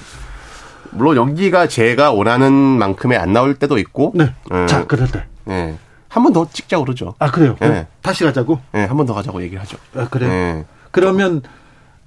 물론 0.93 1.17
연기가 1.17 1.67
제가 1.67 2.13
원하는 2.13 2.53
만큼의 2.53 3.19
안 3.19 3.33
나올 3.33 3.57
때도 3.57 3.79
있고, 3.79 4.13
네. 4.15 4.33
예, 4.53 4.67
자 4.67 4.85
그런데 4.87 5.25
예. 5.49 5.75
한번 6.07 6.33
더 6.33 6.49
찍자 6.49 6.79
고 6.79 6.85
그러죠. 6.85 7.15
아 7.19 7.31
그래요. 7.33 7.57
네. 7.61 7.89
다시 8.03 8.23
가자고. 8.23 8.61
예, 8.75 8.85
한번 8.85 9.05
더 9.05 9.15
가자고 9.15 9.43
얘기를 9.43 9.61
하죠. 9.63 9.77
아, 9.97 10.09
그래요. 10.09 10.31
예. 10.31 10.65
그러면 10.93 11.43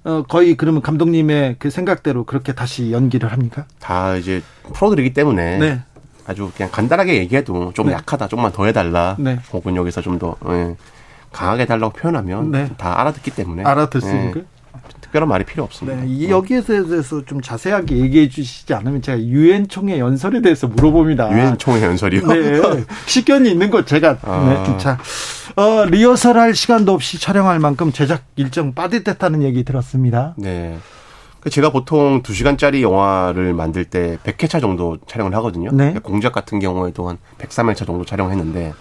어, 0.05 0.23
거의 0.27 0.55
그러면 0.55 0.81
감독님의 0.81 1.57
그 1.59 1.69
생각대로 1.69 2.23
그렇게 2.23 2.53
다시 2.53 2.93
연기를 2.93 3.33
합니까? 3.33 3.65
다 3.79 4.15
이제 4.15 4.41
프로들이기 4.73 5.13
때문에 5.13 5.57
네. 5.57 5.81
아주 6.25 6.49
그냥 6.55 6.71
간단하게 6.71 7.17
얘기해도 7.17 7.73
좀 7.73 7.87
네. 7.87 7.93
약하다, 7.93 8.29
좀만 8.29 8.53
더 8.53 8.65
해달라, 8.65 9.17
네. 9.19 9.39
혹은 9.51 9.75
여기서 9.75 10.01
좀 10.01 10.17
더 10.17 10.37
예, 10.49 10.75
강하게 11.31 11.63
해달라고 11.63 11.93
표현하면 11.93 12.51
네. 12.51 12.69
다 12.77 12.99
알아듣기 12.99 13.31
때문에 13.31 13.63
알아듣습니까? 13.63 14.39
예, 14.39 14.45
특별한 15.01 15.27
말이 15.27 15.43
필요 15.45 15.63
없습니다. 15.63 16.01
네, 16.01 16.07
이 16.07 16.29
여기에 16.29 16.61
대해서 16.61 17.23
좀 17.25 17.41
자세하게 17.41 17.97
얘기해 17.97 18.29
주시지 18.29 18.73
않으면 18.73 19.01
제가 19.01 19.19
유엔 19.19 19.67
총회 19.67 19.99
연설에 19.99 20.41
대해서 20.41 20.67
물어봅니다. 20.67 21.31
유엔 21.31 21.57
총회 21.57 21.83
연설이요. 21.83 22.27
네, 22.27 22.61
식견이 23.07 23.51
있는 23.51 23.69
거 23.69 23.83
제가 23.85 24.17
아. 24.23 24.65
네, 24.67 24.77
자 24.77 24.97
어, 25.55 25.85
리허설 25.85 26.37
할 26.37 26.55
시간도 26.55 26.93
없이 26.93 27.19
촬영할 27.19 27.59
만큼 27.59 27.91
제작 27.91 28.23
일정 28.35 28.73
빠듯했다는 28.73 29.43
얘기 29.43 29.63
들었습니다. 29.63 30.33
네. 30.37 30.77
그 31.41 31.49
제가 31.49 31.71
보통 31.71 32.21
2시간짜리 32.21 32.81
영화를 32.81 33.53
만들 33.53 33.83
때 33.83 34.17
100회차 34.23 34.61
정도 34.61 34.97
촬영을 35.07 35.33
하거든요. 35.35 35.71
네. 35.71 35.95
공작 36.03 36.33
같은 36.33 36.59
경우에도 36.59 37.09
한 37.09 37.17
103회차 37.39 37.87
정도 37.87 38.05
촬영했는데 38.05 38.73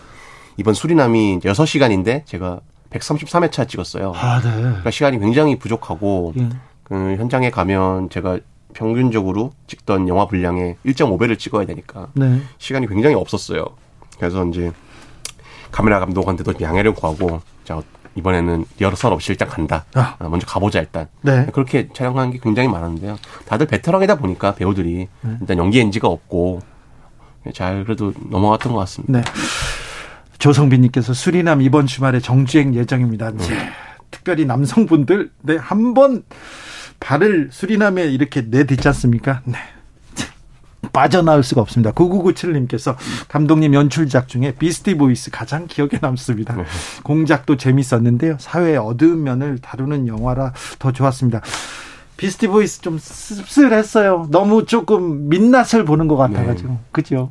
이번 0.56 0.74
수리남이 0.74 1.40
6시간인데 1.40 2.26
제가 2.26 2.60
133회차 2.90 3.68
찍었어요. 3.68 4.12
아, 4.14 4.40
네. 4.42 4.50
그러니까 4.50 4.90
시간이 4.90 5.18
굉장히 5.18 5.58
부족하고 5.58 6.34
예. 6.38 6.48
그 6.82 6.94
현장에 7.16 7.50
가면 7.50 8.10
제가 8.10 8.40
평균적으로 8.74 9.52
찍던 9.66 10.08
영화 10.08 10.26
분량의 10.26 10.76
1.5배를 10.86 11.38
찍어야 11.38 11.66
되니까 11.66 12.08
네. 12.14 12.40
시간이 12.58 12.86
굉장히 12.88 13.14
없었어요. 13.14 13.64
그래서 14.18 14.44
이제 14.46 14.72
카메라 15.70 16.00
감독한테도 16.00 16.54
양해를 16.60 16.94
구하고 16.94 17.40
자 17.64 17.80
이번에는 18.16 18.64
리허설 18.78 19.12
없이 19.12 19.32
일단 19.32 19.48
간다. 19.48 19.84
아. 19.94 20.16
아, 20.18 20.28
먼저 20.28 20.46
가보자 20.46 20.80
일단. 20.80 21.06
네. 21.22 21.46
그렇게 21.52 21.88
촬영한 21.92 22.32
게 22.32 22.38
굉장히 22.42 22.68
많았는데요. 22.68 23.16
다들 23.46 23.66
베테랑이다 23.66 24.16
보니까 24.16 24.54
배우들이 24.54 25.08
일단 25.40 25.58
연기 25.58 25.80
NG가 25.80 26.08
없고 26.08 26.60
잘 27.54 27.84
그래도 27.84 28.12
넘어갔던 28.28 28.72
것 28.72 28.80
같습니다. 28.80 29.20
네. 29.20 29.24
조성빈님께서 30.40 31.14
수리남 31.14 31.62
이번 31.62 31.86
주말에 31.86 32.18
정주행 32.18 32.74
예정입니다. 32.74 33.30
네. 33.30 33.46
네. 33.46 33.70
특별히 34.10 34.44
남성분들, 34.44 35.30
네, 35.42 35.56
한 35.56 35.94
번 35.94 36.24
발을 36.98 37.48
수리남에 37.52 38.04
이렇게 38.06 38.42
내딛지 38.42 38.86
않습니까? 38.88 39.42
네. 39.44 39.56
빠져나올 40.92 41.42
수가 41.44 41.60
없습니다. 41.60 41.92
9997님께서 41.92 42.96
감독님 43.28 43.72
연출작 43.74 44.28
중에 44.28 44.54
비스티 44.58 44.96
보이즈 44.96 45.30
가장 45.30 45.66
기억에 45.66 45.92
남습니다. 46.00 46.56
네. 46.56 46.64
공작도 47.04 47.56
재밌었는데요. 47.56 48.36
사회의 48.40 48.76
어두운 48.76 49.22
면을 49.22 49.58
다루는 49.58 50.08
영화라 50.08 50.52
더 50.78 50.90
좋았습니다. 50.92 51.40
비스티 52.16 52.48
보이즈 52.48 52.80
좀 52.82 52.98
씁쓸했어요. 52.98 54.28
너무 54.30 54.66
조금 54.66 55.28
민낯을 55.28 55.84
보는 55.86 56.06
것 56.08 56.16
같아가지고. 56.16 56.78
그죠? 56.92 57.30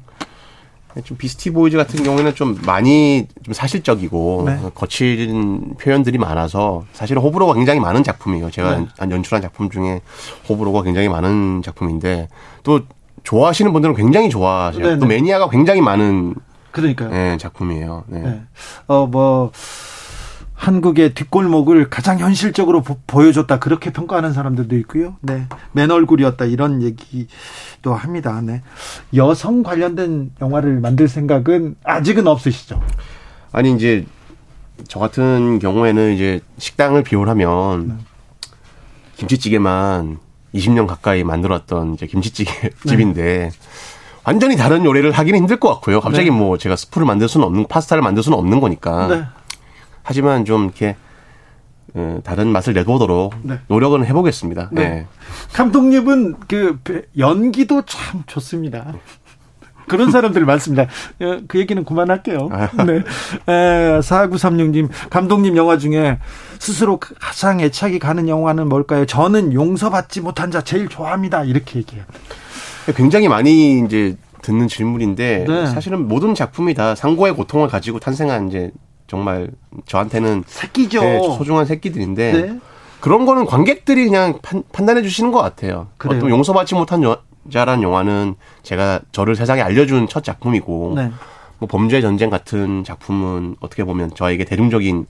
좀 1.04 1.18
비스티 1.18 1.52
보이즈 1.52 1.78
같은 1.78 2.04
경우에는 2.04 2.34
좀 2.36 2.58
많이 2.66 3.28
좀 3.44 3.54
사실적이고 3.54 4.44
네. 4.48 4.60
거친 4.74 5.76
표현들이 5.80 6.18
많아서 6.18 6.84
사실 6.94 7.18
호불호가 7.18 7.54
굉장히 7.54 7.80
많은 7.80 8.04
작품이에요. 8.04 8.50
제가 8.50 8.78
네. 8.78 8.88
연- 9.02 9.12
연출한 9.12 9.42
작품 9.42 9.70
중에 9.70 10.02
호불호가 10.50 10.82
굉장히 10.84 11.08
많은 11.08 11.62
작품인데 11.64 12.28
또 12.64 12.82
좋아하시는 13.24 13.72
분들은 13.72 13.96
굉장히 13.96 14.30
좋아하세요. 14.30 14.84
네, 14.84 14.98
또 14.98 15.06
네. 15.06 15.16
매니아가 15.16 15.50
굉장히 15.50 15.82
많은 15.82 16.34
그러니까요. 16.72 17.12
예, 17.14 17.38
작품이에요. 17.40 18.04
네. 18.08 18.20
네. 18.22 18.42
어, 18.88 19.06
뭐, 19.06 19.52
한국의 20.60 21.14
뒷골목을 21.14 21.90
가장 21.90 22.20
현실적으로 22.20 22.82
보, 22.82 22.98
보여줬다. 23.08 23.60
그렇게 23.60 23.94
평가하는 23.94 24.34
사람들도 24.34 24.76
있고요. 24.80 25.16
네. 25.22 25.48
맨 25.72 25.90
얼굴이었다. 25.90 26.44
이런 26.46 26.82
얘기도 26.82 27.94
합니다. 27.94 28.42
네. 28.44 28.62
여성 29.16 29.64
관련된 29.64 30.32
영화를 30.42 30.82
만들 30.82 31.08
생각은 31.08 31.76
아직은 31.86 32.28
없으시죠? 32.28 32.82
아니 33.54 33.74
이제 33.74 34.06
저 34.90 35.00
같은 35.00 35.60
경우에는 35.60 36.14
이제 36.14 36.42
식당을 36.58 37.04
비율하면 37.04 37.88
네. 37.88 37.94
김치찌개만 39.16 40.20
20년 40.54 40.88
가까이 40.88 41.24
만들었던 41.24 41.94
이제 41.94 42.06
김치찌개 42.06 42.52
네. 42.52 42.70
집인데 42.86 43.52
완전히 44.26 44.58
다른 44.58 44.84
요리를 44.84 45.10
하기는 45.10 45.40
힘들 45.40 45.58
것 45.58 45.70
같고요. 45.76 46.02
갑자기 46.02 46.30
네. 46.30 46.36
뭐 46.36 46.58
제가 46.58 46.76
스프를 46.76 47.08
만들 47.08 47.30
수는 47.30 47.48
없는 47.48 47.68
파스타를 47.68 48.04
만들 48.04 48.24
수는 48.24 48.38
없는 48.38 48.60
거니까. 48.60 49.32
네. 50.10 50.12
하지만 50.12 50.44
좀 50.46 50.66
이렇게 50.66 50.96
어, 51.94 52.20
다른 52.24 52.48
맛을 52.50 52.74
내보도록 52.74 53.36
네. 53.44 53.60
노력은 53.68 54.06
해보겠습니다. 54.06 54.70
네. 54.72 54.90
네. 54.90 55.08
감독님은 55.54 56.36
그 56.48 56.80
배- 56.84 57.04
연기도 57.18 57.84
참 57.86 58.24
좋습니다. 58.26 58.94
그런 59.88 60.12
사람들이 60.12 60.46
많습니다. 60.46 60.84
어, 60.84 61.40
그 61.48 61.58
얘기는 61.60 61.84
그만할게요. 61.84 62.50
네. 62.86 62.98
에, 63.52 64.00
4936님, 64.00 64.88
감독님 65.10 65.58
영화 65.58 65.78
중에 65.80 66.20
스스로 66.60 67.00
가장 67.00 67.60
애착이 67.60 67.98
가는 67.98 68.28
영화는 68.28 68.68
뭘까요? 68.70 69.06
저는 69.08 69.54
용서받지 69.54 70.22
못한 70.22 70.52
자 70.52 70.62
제일 70.62 70.90
좋아합니다. 70.90 71.44
이렇게 71.44 71.80
얘기해요. 71.80 72.06
굉장히 72.96 73.28
많이 73.28 73.84
이제 73.84 74.16
듣는 74.44 74.68
질문인데 74.68 75.46
네. 75.48 75.66
사실은 75.68 76.08
모든 76.08 76.34
작품이 76.36 76.74
다 76.76 76.94
상고의 76.96 77.34
고통을 77.36 77.68
가지고 77.68 78.00
탄생한 78.00 78.48
이제 78.50 78.72
정말 79.14 79.50
저한테는 79.88 80.44
새끼죠. 80.46 81.02
네, 81.02 81.20
소중한 81.38 81.66
새끼들인데 81.66 82.32
네. 82.32 82.60
그런 83.02 83.26
거는 83.26 83.46
관객들이 83.46 84.06
그냥 84.06 84.40
판, 84.42 84.64
단해 84.72 85.02
주시는 85.02 85.32
것 85.32 85.42
같아요. 85.42 85.88
그래요? 85.98 86.18
어떤 86.20 86.30
용서받지 86.30 86.76
못한 86.76 87.02
여자라는 87.04 87.82
영화는 87.84 88.36
제가 88.64 89.02
저를 89.12 89.36
세상에 89.36 89.62
알려준 89.62 90.08
첫 90.08 90.24
작품이고 90.24 90.94
네. 90.96 91.12
뭐 91.58 91.68
범죄 91.68 92.02
전쟁 92.02 92.30
같은 92.30 92.84
작품은 92.84 93.56
어떻게 93.60 93.84
보면 93.84 94.12
저에게 94.16 94.46
대중적인 94.46 95.08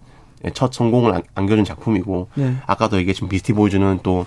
첫 0.53 0.71
성공을 0.73 1.13
안- 1.13 1.23
안겨준 1.35 1.65
작품이고 1.65 2.29
네. 2.35 2.55
아까도 2.65 2.97
얘기했지만 2.97 3.29
비스티 3.29 3.51
보이즈는 3.53 3.99
또 4.01 4.25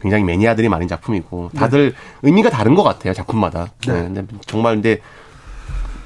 굉장히 0.00 0.24
매니아들이 0.24 0.68
많은 0.68 0.88
작품이고 0.88 1.50
네. 1.52 1.58
다들 1.60 1.94
의미가 2.22 2.50
다른 2.50 2.74
것 2.74 2.82
같아요 2.82 3.12
작품마다. 3.14 3.68
네. 3.86 3.92
근데 3.92 4.24
정말 4.46 4.74
근데 4.74 4.98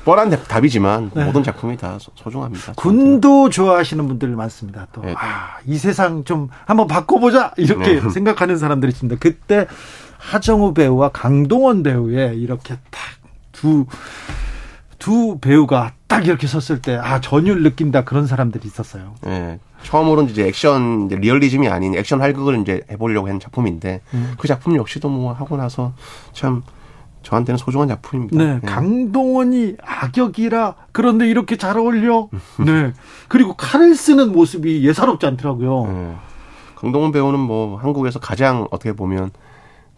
뻔한 0.07 0.31
답- 0.31 0.47
답이지만 0.47 1.11
네. 1.13 1.25
모든 1.25 1.43
작품이 1.43 1.77
다 1.77 1.99
소- 1.99 2.13
소중합니다. 2.15 2.75
군도 2.77 3.51
좋아하시는 3.51 4.07
분들 4.07 4.29
많습니다. 4.29 4.87
또, 4.93 5.03
네. 5.03 5.13
아, 5.19 5.57
이 5.67 5.77
세상 5.77 6.23
좀 6.23 6.49
한번 6.65 6.87
바꿔보자! 6.87 7.53
이렇게 7.57 8.01
네. 8.01 8.01
생각하는 8.09 8.57
사람들이 8.57 8.91
있습니다. 8.93 9.19
그때 9.21 9.67
하정우 10.19 10.75
배우와 10.75 11.09
강동원 11.09 11.83
배우의 11.83 12.39
이렇게 12.39 12.77
딱 12.91 13.01
두, 13.51 13.87
두 15.01 15.39
배우가 15.41 15.95
딱 16.07 16.25
이렇게 16.25 16.47
섰을 16.47 16.81
때, 16.81 16.97
아, 17.03 17.21
전율 17.21 17.65
느낀다 17.65 18.05
그런 18.05 18.29
사람들이 18.29 18.65
있었어요. 18.65 19.15
예. 19.27 19.59
처음으로는 19.83 20.31
이제 20.31 20.47
액션, 20.47 21.07
이제 21.07 21.17
리얼리즘이 21.17 21.69
아닌 21.69 21.97
액션 21.97 22.21
활극을 22.21 22.61
이제 22.61 22.83
해보려고 22.93 23.29
한 23.29 23.41
작품인데, 23.41 24.03
음. 24.15 24.35
그 24.39 24.47
작품 24.47 24.77
역시도 24.77 25.09
뭐 25.09 25.33
하고 25.33 25.57
나서 25.57 25.93
참 26.33 26.63
저한테는 27.27 27.59
소중한 27.59 27.89
작품입니다. 27.89 28.37
네, 28.37 28.61
예. 28.63 28.67
강동원이 28.67 29.75
악역이라 29.83 30.77
그런데 30.93 31.29
이렇게 31.29 31.57
잘 31.57 31.77
어울려. 31.77 32.29
네. 32.65 32.93
그리고 33.27 33.55
칼을 33.55 33.97
쓰는 33.97 34.31
모습이 34.31 34.87
예사롭지 34.87 35.27
않더라고요. 35.27 35.87
예. 35.89 36.15
강동원 36.77 37.11
배우는 37.11 37.41
뭐 37.41 37.79
한국에서 37.79 38.21
가장 38.21 38.69
어떻게 38.71 38.93
보면 38.93 39.33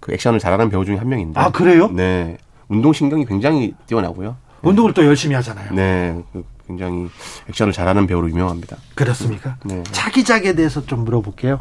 그 0.01 0.15
액션을 0.15 0.39
잘하는 0.39 0.71
배우 0.71 0.87
중에 0.87 0.97
한 0.97 1.07
명인데. 1.07 1.39
아, 1.39 1.51
그래요? 1.51 1.89
네. 1.89 2.39
운동 2.69 2.95
신경이 2.95 3.27
굉장히 3.27 3.75
뛰어나고요. 3.87 4.37
운동을 4.63 4.95
또 4.95 5.05
열심히 5.05 5.35
하잖아요. 5.35 5.75
네. 5.75 6.19
그 6.33 6.45
굉장히 6.67 7.09
액션을 7.51 7.75
잘하는 7.75 8.07
배우로 8.07 8.31
유명합니다. 8.31 8.79
그렇습니까? 8.95 9.57
네. 9.67 9.83
차기작에 9.93 10.55
대해서 10.55 10.87
좀 10.87 11.05
물어볼게요. 11.05 11.61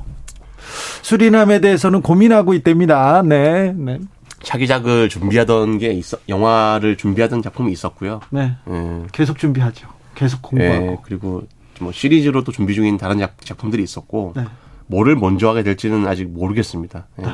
수리남에 1.02 1.60
대해서는 1.60 2.02
고민하고 2.02 2.54
있답니다. 2.54 3.22
네, 3.22 3.74
네, 3.74 4.00
차기작을 4.42 5.10
준비하던 5.10 5.78
게 5.80 5.92
있어, 5.92 6.18
영화를 6.30 6.96
준비하던 6.98 7.42
작품이 7.42 7.72
있었고요. 7.72 8.22
네. 8.30 8.56
예. 8.70 9.04
계속 9.12 9.38
준비하죠. 9.38 9.88
계속 10.16 10.42
공부하고. 10.42 10.86
예, 10.86 10.98
그리고 11.04 11.44
뭐 11.80 11.92
시리즈로도 11.92 12.52
준비 12.52 12.74
중인 12.74 12.98
다른 12.98 13.20
작, 13.20 13.36
작품들이 13.44 13.84
있었고 13.84 14.34
네. 14.36 14.46
뭐를 14.88 15.16
먼저 15.16 15.50
하게 15.50 15.64
될지는 15.64 16.08
아직 16.08 16.26
모르겠습니다. 16.30 17.08
예. 17.22 17.26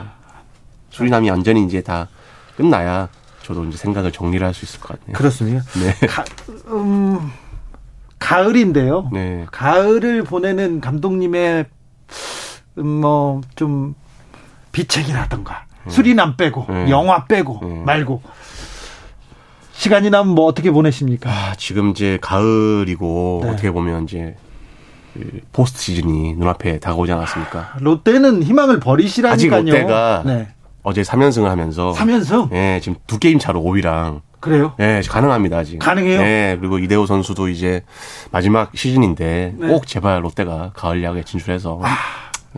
수리남이 0.89 1.29
완전히 1.29 1.63
이제 1.65 1.81
다 1.81 2.07
끝나야 2.55 3.09
저도 3.43 3.65
이제 3.65 3.77
생각을 3.77 4.11
정리를 4.11 4.45
할 4.45 4.53
수 4.53 4.65
있을 4.65 4.79
것 4.79 4.99
같네요. 4.99 5.17
그렇습니다. 5.17 5.61
네. 5.79 6.07
가, 6.07 6.23
음, 6.67 7.29
가을인데요. 8.19 9.09
네. 9.11 9.45
가을을 9.51 10.23
보내는 10.23 10.79
감독님의 10.81 11.65
음, 12.79 12.87
뭐좀 13.01 13.95
비책이라던가 14.71 15.65
수리남 15.87 16.35
빼고 16.37 16.65
네. 16.69 16.89
영화 16.89 17.25
빼고 17.25 17.59
네. 17.63 17.83
말고 17.85 18.21
시간이 19.73 20.09
나면 20.09 20.33
뭐 20.35 20.45
어떻게 20.45 20.71
보내십니까? 20.71 21.29
아, 21.29 21.53
지금 21.57 21.89
이제 21.89 22.17
가을이고 22.21 23.41
네. 23.43 23.49
어떻게 23.49 23.71
보면 23.71 24.03
이제 24.03 24.35
그 25.13 25.41
포스트 25.51 25.79
시즌이 25.81 26.35
눈앞에 26.35 26.79
다가오지 26.79 27.11
않았습니까? 27.11 27.73
롯데는 27.79 28.43
희망을 28.43 28.79
버리시라니까요. 28.79 29.59
아직 29.59 29.71
롯데가 29.71 30.23
네. 30.25 30.47
어제 30.83 31.01
3연승을 31.01 31.45
하면서 31.45 31.93
3연승 31.93 32.51
예, 32.53 32.79
지금 32.81 32.97
두 33.07 33.19
게임 33.19 33.39
차로 33.39 33.61
5위랑 33.61 34.21
그래요? 34.39 34.73
예, 34.81 35.01
가능합니다, 35.07 35.63
지금. 35.63 35.79
가능해요? 35.79 36.19
예, 36.21 36.57
그리고 36.59 36.77
이대호 36.77 37.05
선수도 37.05 37.47
이제 37.47 37.81
마지막 38.31 38.71
시즌인데 38.75 39.53
네. 39.57 39.67
꼭 39.67 39.87
제발 39.87 40.21
롯데가 40.23 40.71
가을 40.73 41.01
야구에 41.01 41.23
진출해서 41.23 41.79
아. 41.81 41.87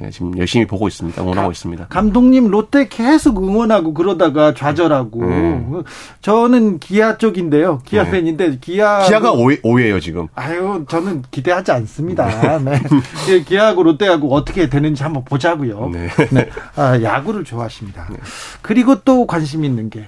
예, 0.01 0.09
지금 0.09 0.37
열심히 0.37 0.67
보고 0.67 0.87
있습니다. 0.87 1.21
응원하고 1.21 1.51
있습니다. 1.51 1.87
감독님 1.87 2.49
롯데 2.49 2.87
계속 2.89 3.41
응원하고 3.41 3.93
그러다가 3.93 4.53
좌절하고 4.53 5.21
음. 5.21 5.83
저는 6.21 6.79
기아 6.79 7.17
쪽인데요. 7.17 7.79
기아 7.85 8.03
네. 8.03 8.11
팬인데 8.11 8.57
기아 8.59 9.07
기아가 9.07 9.31
5위, 9.31 9.61
5위예요, 9.61 10.01
지금. 10.01 10.27
아유 10.35 10.85
저는 10.89 11.23
기대하지 11.31 11.71
않습니다. 11.71 12.57
네. 12.59 12.81
예, 13.29 13.41
기아하고 13.41 13.83
롯데하고 13.83 14.33
어떻게 14.33 14.67
되는지 14.69 15.01
한번 15.03 15.23
보자고요. 15.23 15.89
네. 15.93 16.09
네. 16.31 16.49
아, 16.75 17.01
야구를 17.01 17.45
좋아하십니다. 17.45 18.09
그리고 18.61 19.01
또 19.01 19.25
관심 19.25 19.63
있는 19.63 19.89
게 19.89 20.05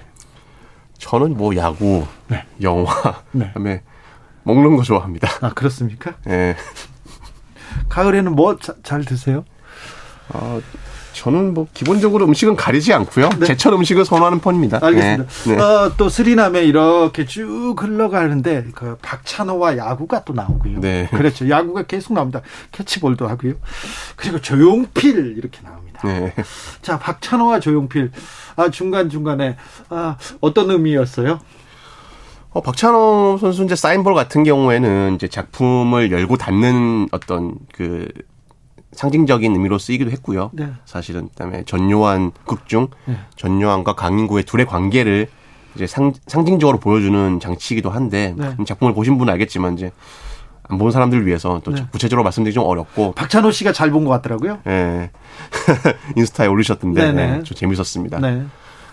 저는 0.98 1.36
뭐 1.36 1.54
야구, 1.56 2.04
네. 2.26 2.44
영화, 2.60 2.92
네. 3.32 3.46
그다음에 3.46 3.82
먹는 4.42 4.76
거 4.76 4.82
좋아합니다. 4.82 5.28
아, 5.40 5.50
그렇습니까? 5.54 6.14
예. 6.28 6.56
가을에는 7.88 8.34
뭐 8.34 8.56
잘 8.82 9.04
드세요? 9.04 9.44
어, 10.30 10.60
저는 11.12 11.54
뭐 11.54 11.66
기본적으로 11.74 12.24
음식은 12.26 12.54
가리지 12.54 12.92
않고요. 12.92 13.28
제철 13.44 13.72
음식을 13.72 14.04
선호하는 14.04 14.40
편입니다. 14.40 14.78
네. 14.78 14.86
알겠습니다. 14.86 15.24
네. 15.46 15.56
네. 15.56 15.62
어, 15.62 15.92
또 15.96 16.08
스리남에 16.08 16.64
이렇게 16.64 17.24
쭉 17.26 17.74
흘러가는데 17.76 18.66
그 18.74 18.96
박찬호와 19.02 19.76
야구가 19.76 20.24
또 20.24 20.32
나오고요. 20.32 20.80
네. 20.80 21.08
그렇죠. 21.10 21.48
야구가 21.48 21.82
계속 21.84 22.12
나옵니다. 22.12 22.42
캐치볼도 22.72 23.26
하고요. 23.26 23.54
그리고 24.16 24.40
조용필 24.40 25.36
이렇게 25.36 25.60
나옵니다. 25.62 26.00
네. 26.04 26.32
자, 26.82 26.98
박찬호와 26.98 27.58
조용필 27.60 28.12
아, 28.56 28.70
중간 28.70 29.10
중간에 29.10 29.56
아, 29.88 30.16
어떤 30.40 30.70
의미였어요? 30.70 31.40
어, 32.50 32.60
박찬호 32.62 33.38
선수 33.40 33.64
이제 33.64 33.74
사인볼 33.74 34.14
같은 34.14 34.44
경우에는 34.44 35.16
이제 35.16 35.28
작품을 35.28 36.12
열고 36.12 36.36
닫는 36.36 37.08
어떤 37.12 37.54
그 37.72 38.08
상징적인 38.98 39.52
의미로 39.52 39.78
쓰이기도 39.78 40.10
했고요. 40.10 40.50
네. 40.52 40.72
사실은 40.84 41.28
그다음에 41.28 41.62
전요한 41.66 42.32
극중 42.48 42.88
네. 43.04 43.16
전요한과 43.36 43.92
강인구의 43.94 44.42
둘의 44.42 44.66
관계를 44.66 45.28
이제 45.76 45.86
상, 45.86 46.12
상징적으로 46.26 46.80
보여주는 46.80 47.38
장치이기도 47.38 47.90
한데 47.90 48.34
네. 48.36 48.56
이 48.60 48.64
작품을 48.64 48.94
보신 48.94 49.16
분은 49.16 49.32
알겠지만 49.34 49.74
이제 49.74 49.92
안 50.64 50.78
본 50.78 50.90
사람들 50.90 51.18
을 51.20 51.26
위해서 51.26 51.60
또 51.64 51.70
네. 51.70 51.86
구체적으로 51.92 52.24
말씀드리기 52.24 52.54
좀 52.56 52.64
어렵고 52.64 53.12
박찬호 53.12 53.52
씨가 53.52 53.72
잘 53.72 53.92
본 53.92 54.04
것 54.04 54.10
같더라고요. 54.10 54.58
예. 54.66 55.10
인스타에 56.16 56.48
올리셨던데. 56.48 57.12
네, 57.12 57.42
좀 57.44 57.56
재밌었습니다. 57.56 58.18
네. 58.18 58.42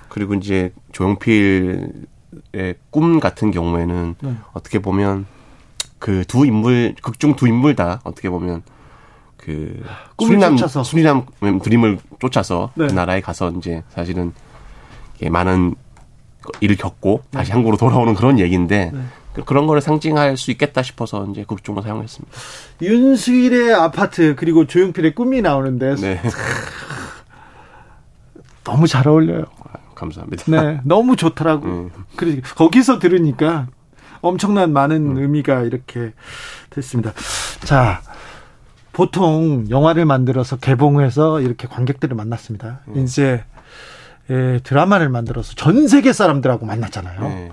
그리고 0.07 0.35
이제 0.35 0.71
조용필의 0.91 2.75
꿈 2.91 3.19
같은 3.19 3.49
경우에는 3.49 4.15
네. 4.21 4.35
어떻게 4.53 4.77
보면 4.79 5.25
그 5.97 6.23
두 6.27 6.45
인물 6.45 6.93
극중 7.01 7.35
두 7.35 7.47
인물 7.47 7.75
다 7.75 8.01
어떻게 8.03 8.29
보면 8.29 8.61
그 9.45 9.83
꿈을 10.15 10.29
수리남 10.31 10.57
쫓아서. 10.57 10.83
수리남 10.83 11.25
드림을 11.61 11.99
쫓아서 12.19 12.71
네. 12.73 12.87
그 12.87 12.93
나라에 12.93 13.21
가서 13.21 13.51
이제 13.51 13.83
사실은 13.89 14.33
많은 15.29 15.75
일을 16.61 16.75
겪고 16.77 17.21
다시 17.31 17.51
한국으로 17.51 17.77
돌아오는 17.77 18.13
그런 18.15 18.39
얘기인데 18.39 18.91
네. 18.91 18.99
그- 19.33 19.43
그런 19.43 19.67
거를 19.67 19.81
상징할 19.81 20.35
수 20.37 20.49
있겠다 20.51 20.81
싶어서 20.81 21.27
이제 21.29 21.43
극중을 21.47 21.83
사용했습니다. 21.83 22.35
윤수일의 22.81 23.73
아파트 23.75 24.35
그리고 24.35 24.65
조용필의 24.65 25.13
꿈이 25.13 25.41
나오는데 25.41 25.95
네. 25.95 26.21
너무 28.63 28.87
잘 28.87 29.07
어울려요. 29.07 29.43
감사합니다. 29.93 30.43
네, 30.47 30.79
너무 30.83 31.15
좋더라고. 31.15 31.65
음. 31.67 31.91
그래 32.15 32.41
거기서 32.55 32.99
들으니까 32.99 33.67
엄청난 34.21 34.73
많은 34.73 35.17
의미가 35.17 35.61
이렇게 35.61 36.13
됐습니다. 36.71 37.13
자, 37.63 38.01
보통 38.99 39.65
영화를 39.69 40.05
만들어서 40.05 40.55
개봉해서 40.55 41.41
이렇게 41.41 41.67
관객들을 41.67 42.15
만났습니다. 42.15 42.79
이제 42.95 43.43
예, 44.29 44.59
드라마를 44.63 45.09
만들어서 45.09 45.53
전 45.55 45.89
세계 45.89 46.13
사람들하고 46.13 46.65
만났잖아요. 46.65 47.19
네. 47.21 47.51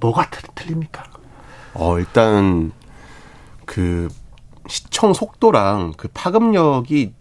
뭐가 0.00 0.28
틀- 0.30 0.48
틀립니까? 0.56 1.04
어, 1.74 1.96
일단, 2.00 2.72
그, 3.64 4.08
시청 4.66 5.12
속도랑 5.14 5.92
그 5.96 6.08
파급력이 6.12 7.12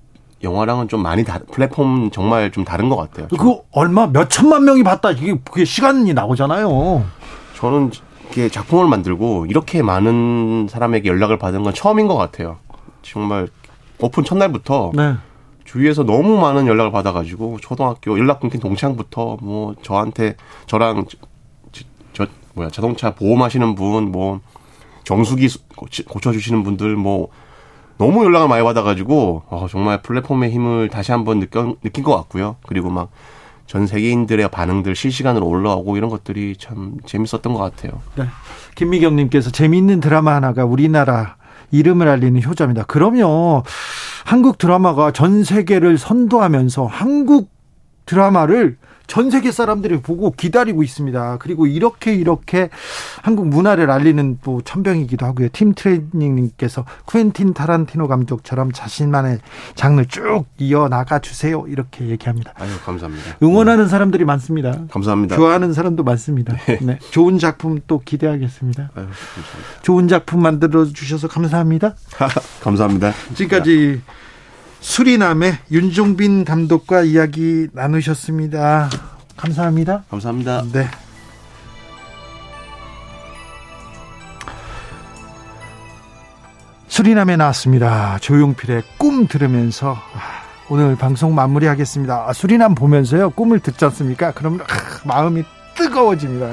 영화랑은 0.42 0.88
좀 0.88 1.04
많이 1.04 1.24
다른, 1.24 1.46
플랫폼 1.46 2.10
정말 2.12 2.52
좀 2.52 2.66
다른 2.66 2.90
것 2.90 2.96
같아요. 2.98 3.28
그 3.28 3.60
얼마 3.72 4.08
몇 4.08 4.30
천만 4.32 4.66
명이 4.66 4.84
봤다 4.84 5.12
이게 5.12 5.36
그게 5.46 5.64
시간이 5.64 6.14
나오잖아요. 6.16 7.06
저는 7.56 7.92
이게 8.32 8.50
작품을 8.50 8.88
만들고 8.88 9.46
이렇게 9.46 9.82
많은 9.84 10.68
사람에게 10.70 11.08
연락을 11.08 11.38
받은 11.38 11.62
건 11.64 11.74
처음인 11.74 12.08
것 12.08 12.16
같아요. 12.18 12.58
정말 13.04 13.48
오픈 14.00 14.24
첫날부터 14.24 14.92
네. 14.96 15.16
주위에서 15.64 16.04
너무 16.04 16.40
많은 16.40 16.68
연락을 16.68 16.92
받아가지고 16.92 17.60
초등학교 17.62 18.18
연락 18.18 18.40
끊긴 18.40 18.60
동창부터 18.60 19.38
뭐 19.42 19.76
저한테 19.82 20.36
저랑 20.66 21.06
저, 21.72 21.84
저 22.14 22.28
뭐야 22.56 22.70
자동차 22.70 23.14
보험하시는 23.14 23.76
분, 23.76 24.12
뭐 24.12 24.42
정수기 25.04 25.48
고쳐주시는 26.08 26.64
분들 26.64 26.96
뭐 26.96 27.30
너무 27.98 28.26
연락을 28.26 28.48
많이 28.48 28.64
받아가지고 28.64 29.44
어, 29.50 29.68
정말 29.70 30.02
플랫폼의 30.02 30.52
힘을 30.52 30.90
다시 30.90 31.12
한번 31.12 31.40
느껴, 31.40 31.76
느낀 31.82 32.04
것 32.04 32.16
같고요. 32.16 32.56
그리고 32.66 32.90
막 32.90 33.10
전 33.66 33.88
세계인들의 33.88 34.50
반응들 34.50 34.96
실시간으로 34.96 35.48
올라오고 35.48 35.98
이런 35.98 36.10
것들이 36.10 36.56
참 36.58 36.98
재밌었던 37.06 37.54
것 37.54 37.60
같아요. 37.60 38.02
네. 38.16 38.26
김미경님께서 38.76 39.52
재미있는 39.52 40.00
드라마 40.00 40.36
하나가 40.36 40.66
우리나라 40.66 41.38
이름을 41.72 42.08
알리는 42.08 42.42
효자입니다. 42.44 42.86
그러면 42.88 43.64
한국 44.26 44.58
드라마가 44.58 45.12
전 45.12 45.44
세계를 45.44 45.98
선도하면서 45.98 46.86
한국 46.86 47.50
드라마를 48.06 48.78
전 49.08 49.30
세계 49.30 49.52
사람들이 49.52 50.02
보고 50.02 50.32
기다리고 50.32 50.84
있습니다. 50.84 51.38
그리고 51.40 51.68
이렇게 51.68 52.14
이렇게 52.14 52.70
한국 53.22 53.48
문화를 53.48 53.92
알리는 53.92 54.40
또 54.44 54.62
천병이기도 54.62 55.26
하고요. 55.26 55.50
팀 55.54 55.74
트레이닝님께서 55.74 56.86
쿠엔틴 57.06 57.54
타란티노 57.54 58.08
감독처럼 58.08 58.72
자신만의 58.72 59.40
장르 59.76 60.06
쭉 60.06 60.46
이어 60.58 60.88
나가 60.88 61.20
주세요. 61.20 61.66
이렇게 61.68 62.08
얘기합니다. 62.08 62.54
아유 62.56 62.72
감사합니다. 62.84 63.38
응원하는 63.44 63.88
사람들이 63.88 64.26
많습니다. 64.26 64.86
감사합니다. 64.90 65.36
좋아하는 65.36 65.74
사람도 65.74 66.04
많습니다. 66.04 66.56
네. 66.66 66.80
네. 66.82 67.00
좋은 67.12 67.40
작품 67.40 67.80
또 67.88 68.00
기대하겠습니다. 68.04 68.84
아유, 68.96 69.06
감사합니다. 69.06 69.82
좋은 69.82 70.08
작품 70.08 70.42
만들어 70.42 70.86
주셔서 70.86 71.28
감사합니다. 71.28 71.96
감사합니다. 72.62 73.14
지금까지 73.36 74.02
야. 74.08 74.14
수리남의 74.84 75.60
윤종빈 75.72 76.44
감독과 76.44 77.04
이야기 77.04 77.68
나누셨습니다. 77.72 78.90
감사합니다. 79.38 80.04
감사합니다. 80.10 80.64
네. 80.74 80.88
수리남에 86.90 87.38
나왔습니다. 87.38 88.20
조용필의 88.20 88.84
꿈 88.98 89.28
들으면서 89.28 89.94
아, 89.94 90.44
오늘 90.70 90.98
방송 90.98 91.34
마무리하겠습니다. 91.34 92.26
아, 92.28 92.34
수리남 92.34 92.76
보면서요 92.76 93.30
꿈을 93.32 93.62
듣지 93.62 93.86
않습니까? 93.86 94.34
그럼 94.34 94.60
아, 94.62 94.66
마음이 95.06 95.44
뜨거워집니다. 95.76 96.46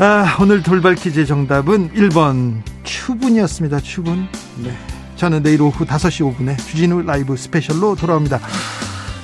아, 0.00 0.36
오늘 0.40 0.62
돌발 0.62 0.96
퀴즈 0.96 1.24
정답은 1.24 1.92
1번 1.94 2.62
추분이었습니다. 2.82 3.78
추분. 3.78 4.26
네. 4.56 4.95
저는 5.16 5.42
내일 5.42 5.62
오후 5.62 5.84
5시 5.84 6.36
5분에 6.36 6.58
주진우 6.58 7.02
라이브 7.02 7.36
스페셜로 7.36 7.96
돌아옵니다. 7.96 8.38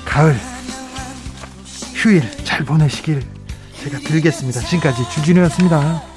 가을 0.05 0.35
휴일 1.93 2.23
잘 2.43 2.65
보내시길 2.65 3.21
제가 3.83 3.99
빌겠습니다. 3.99 4.59
지금까지 4.61 5.09
주진우였습니다. 5.11 6.12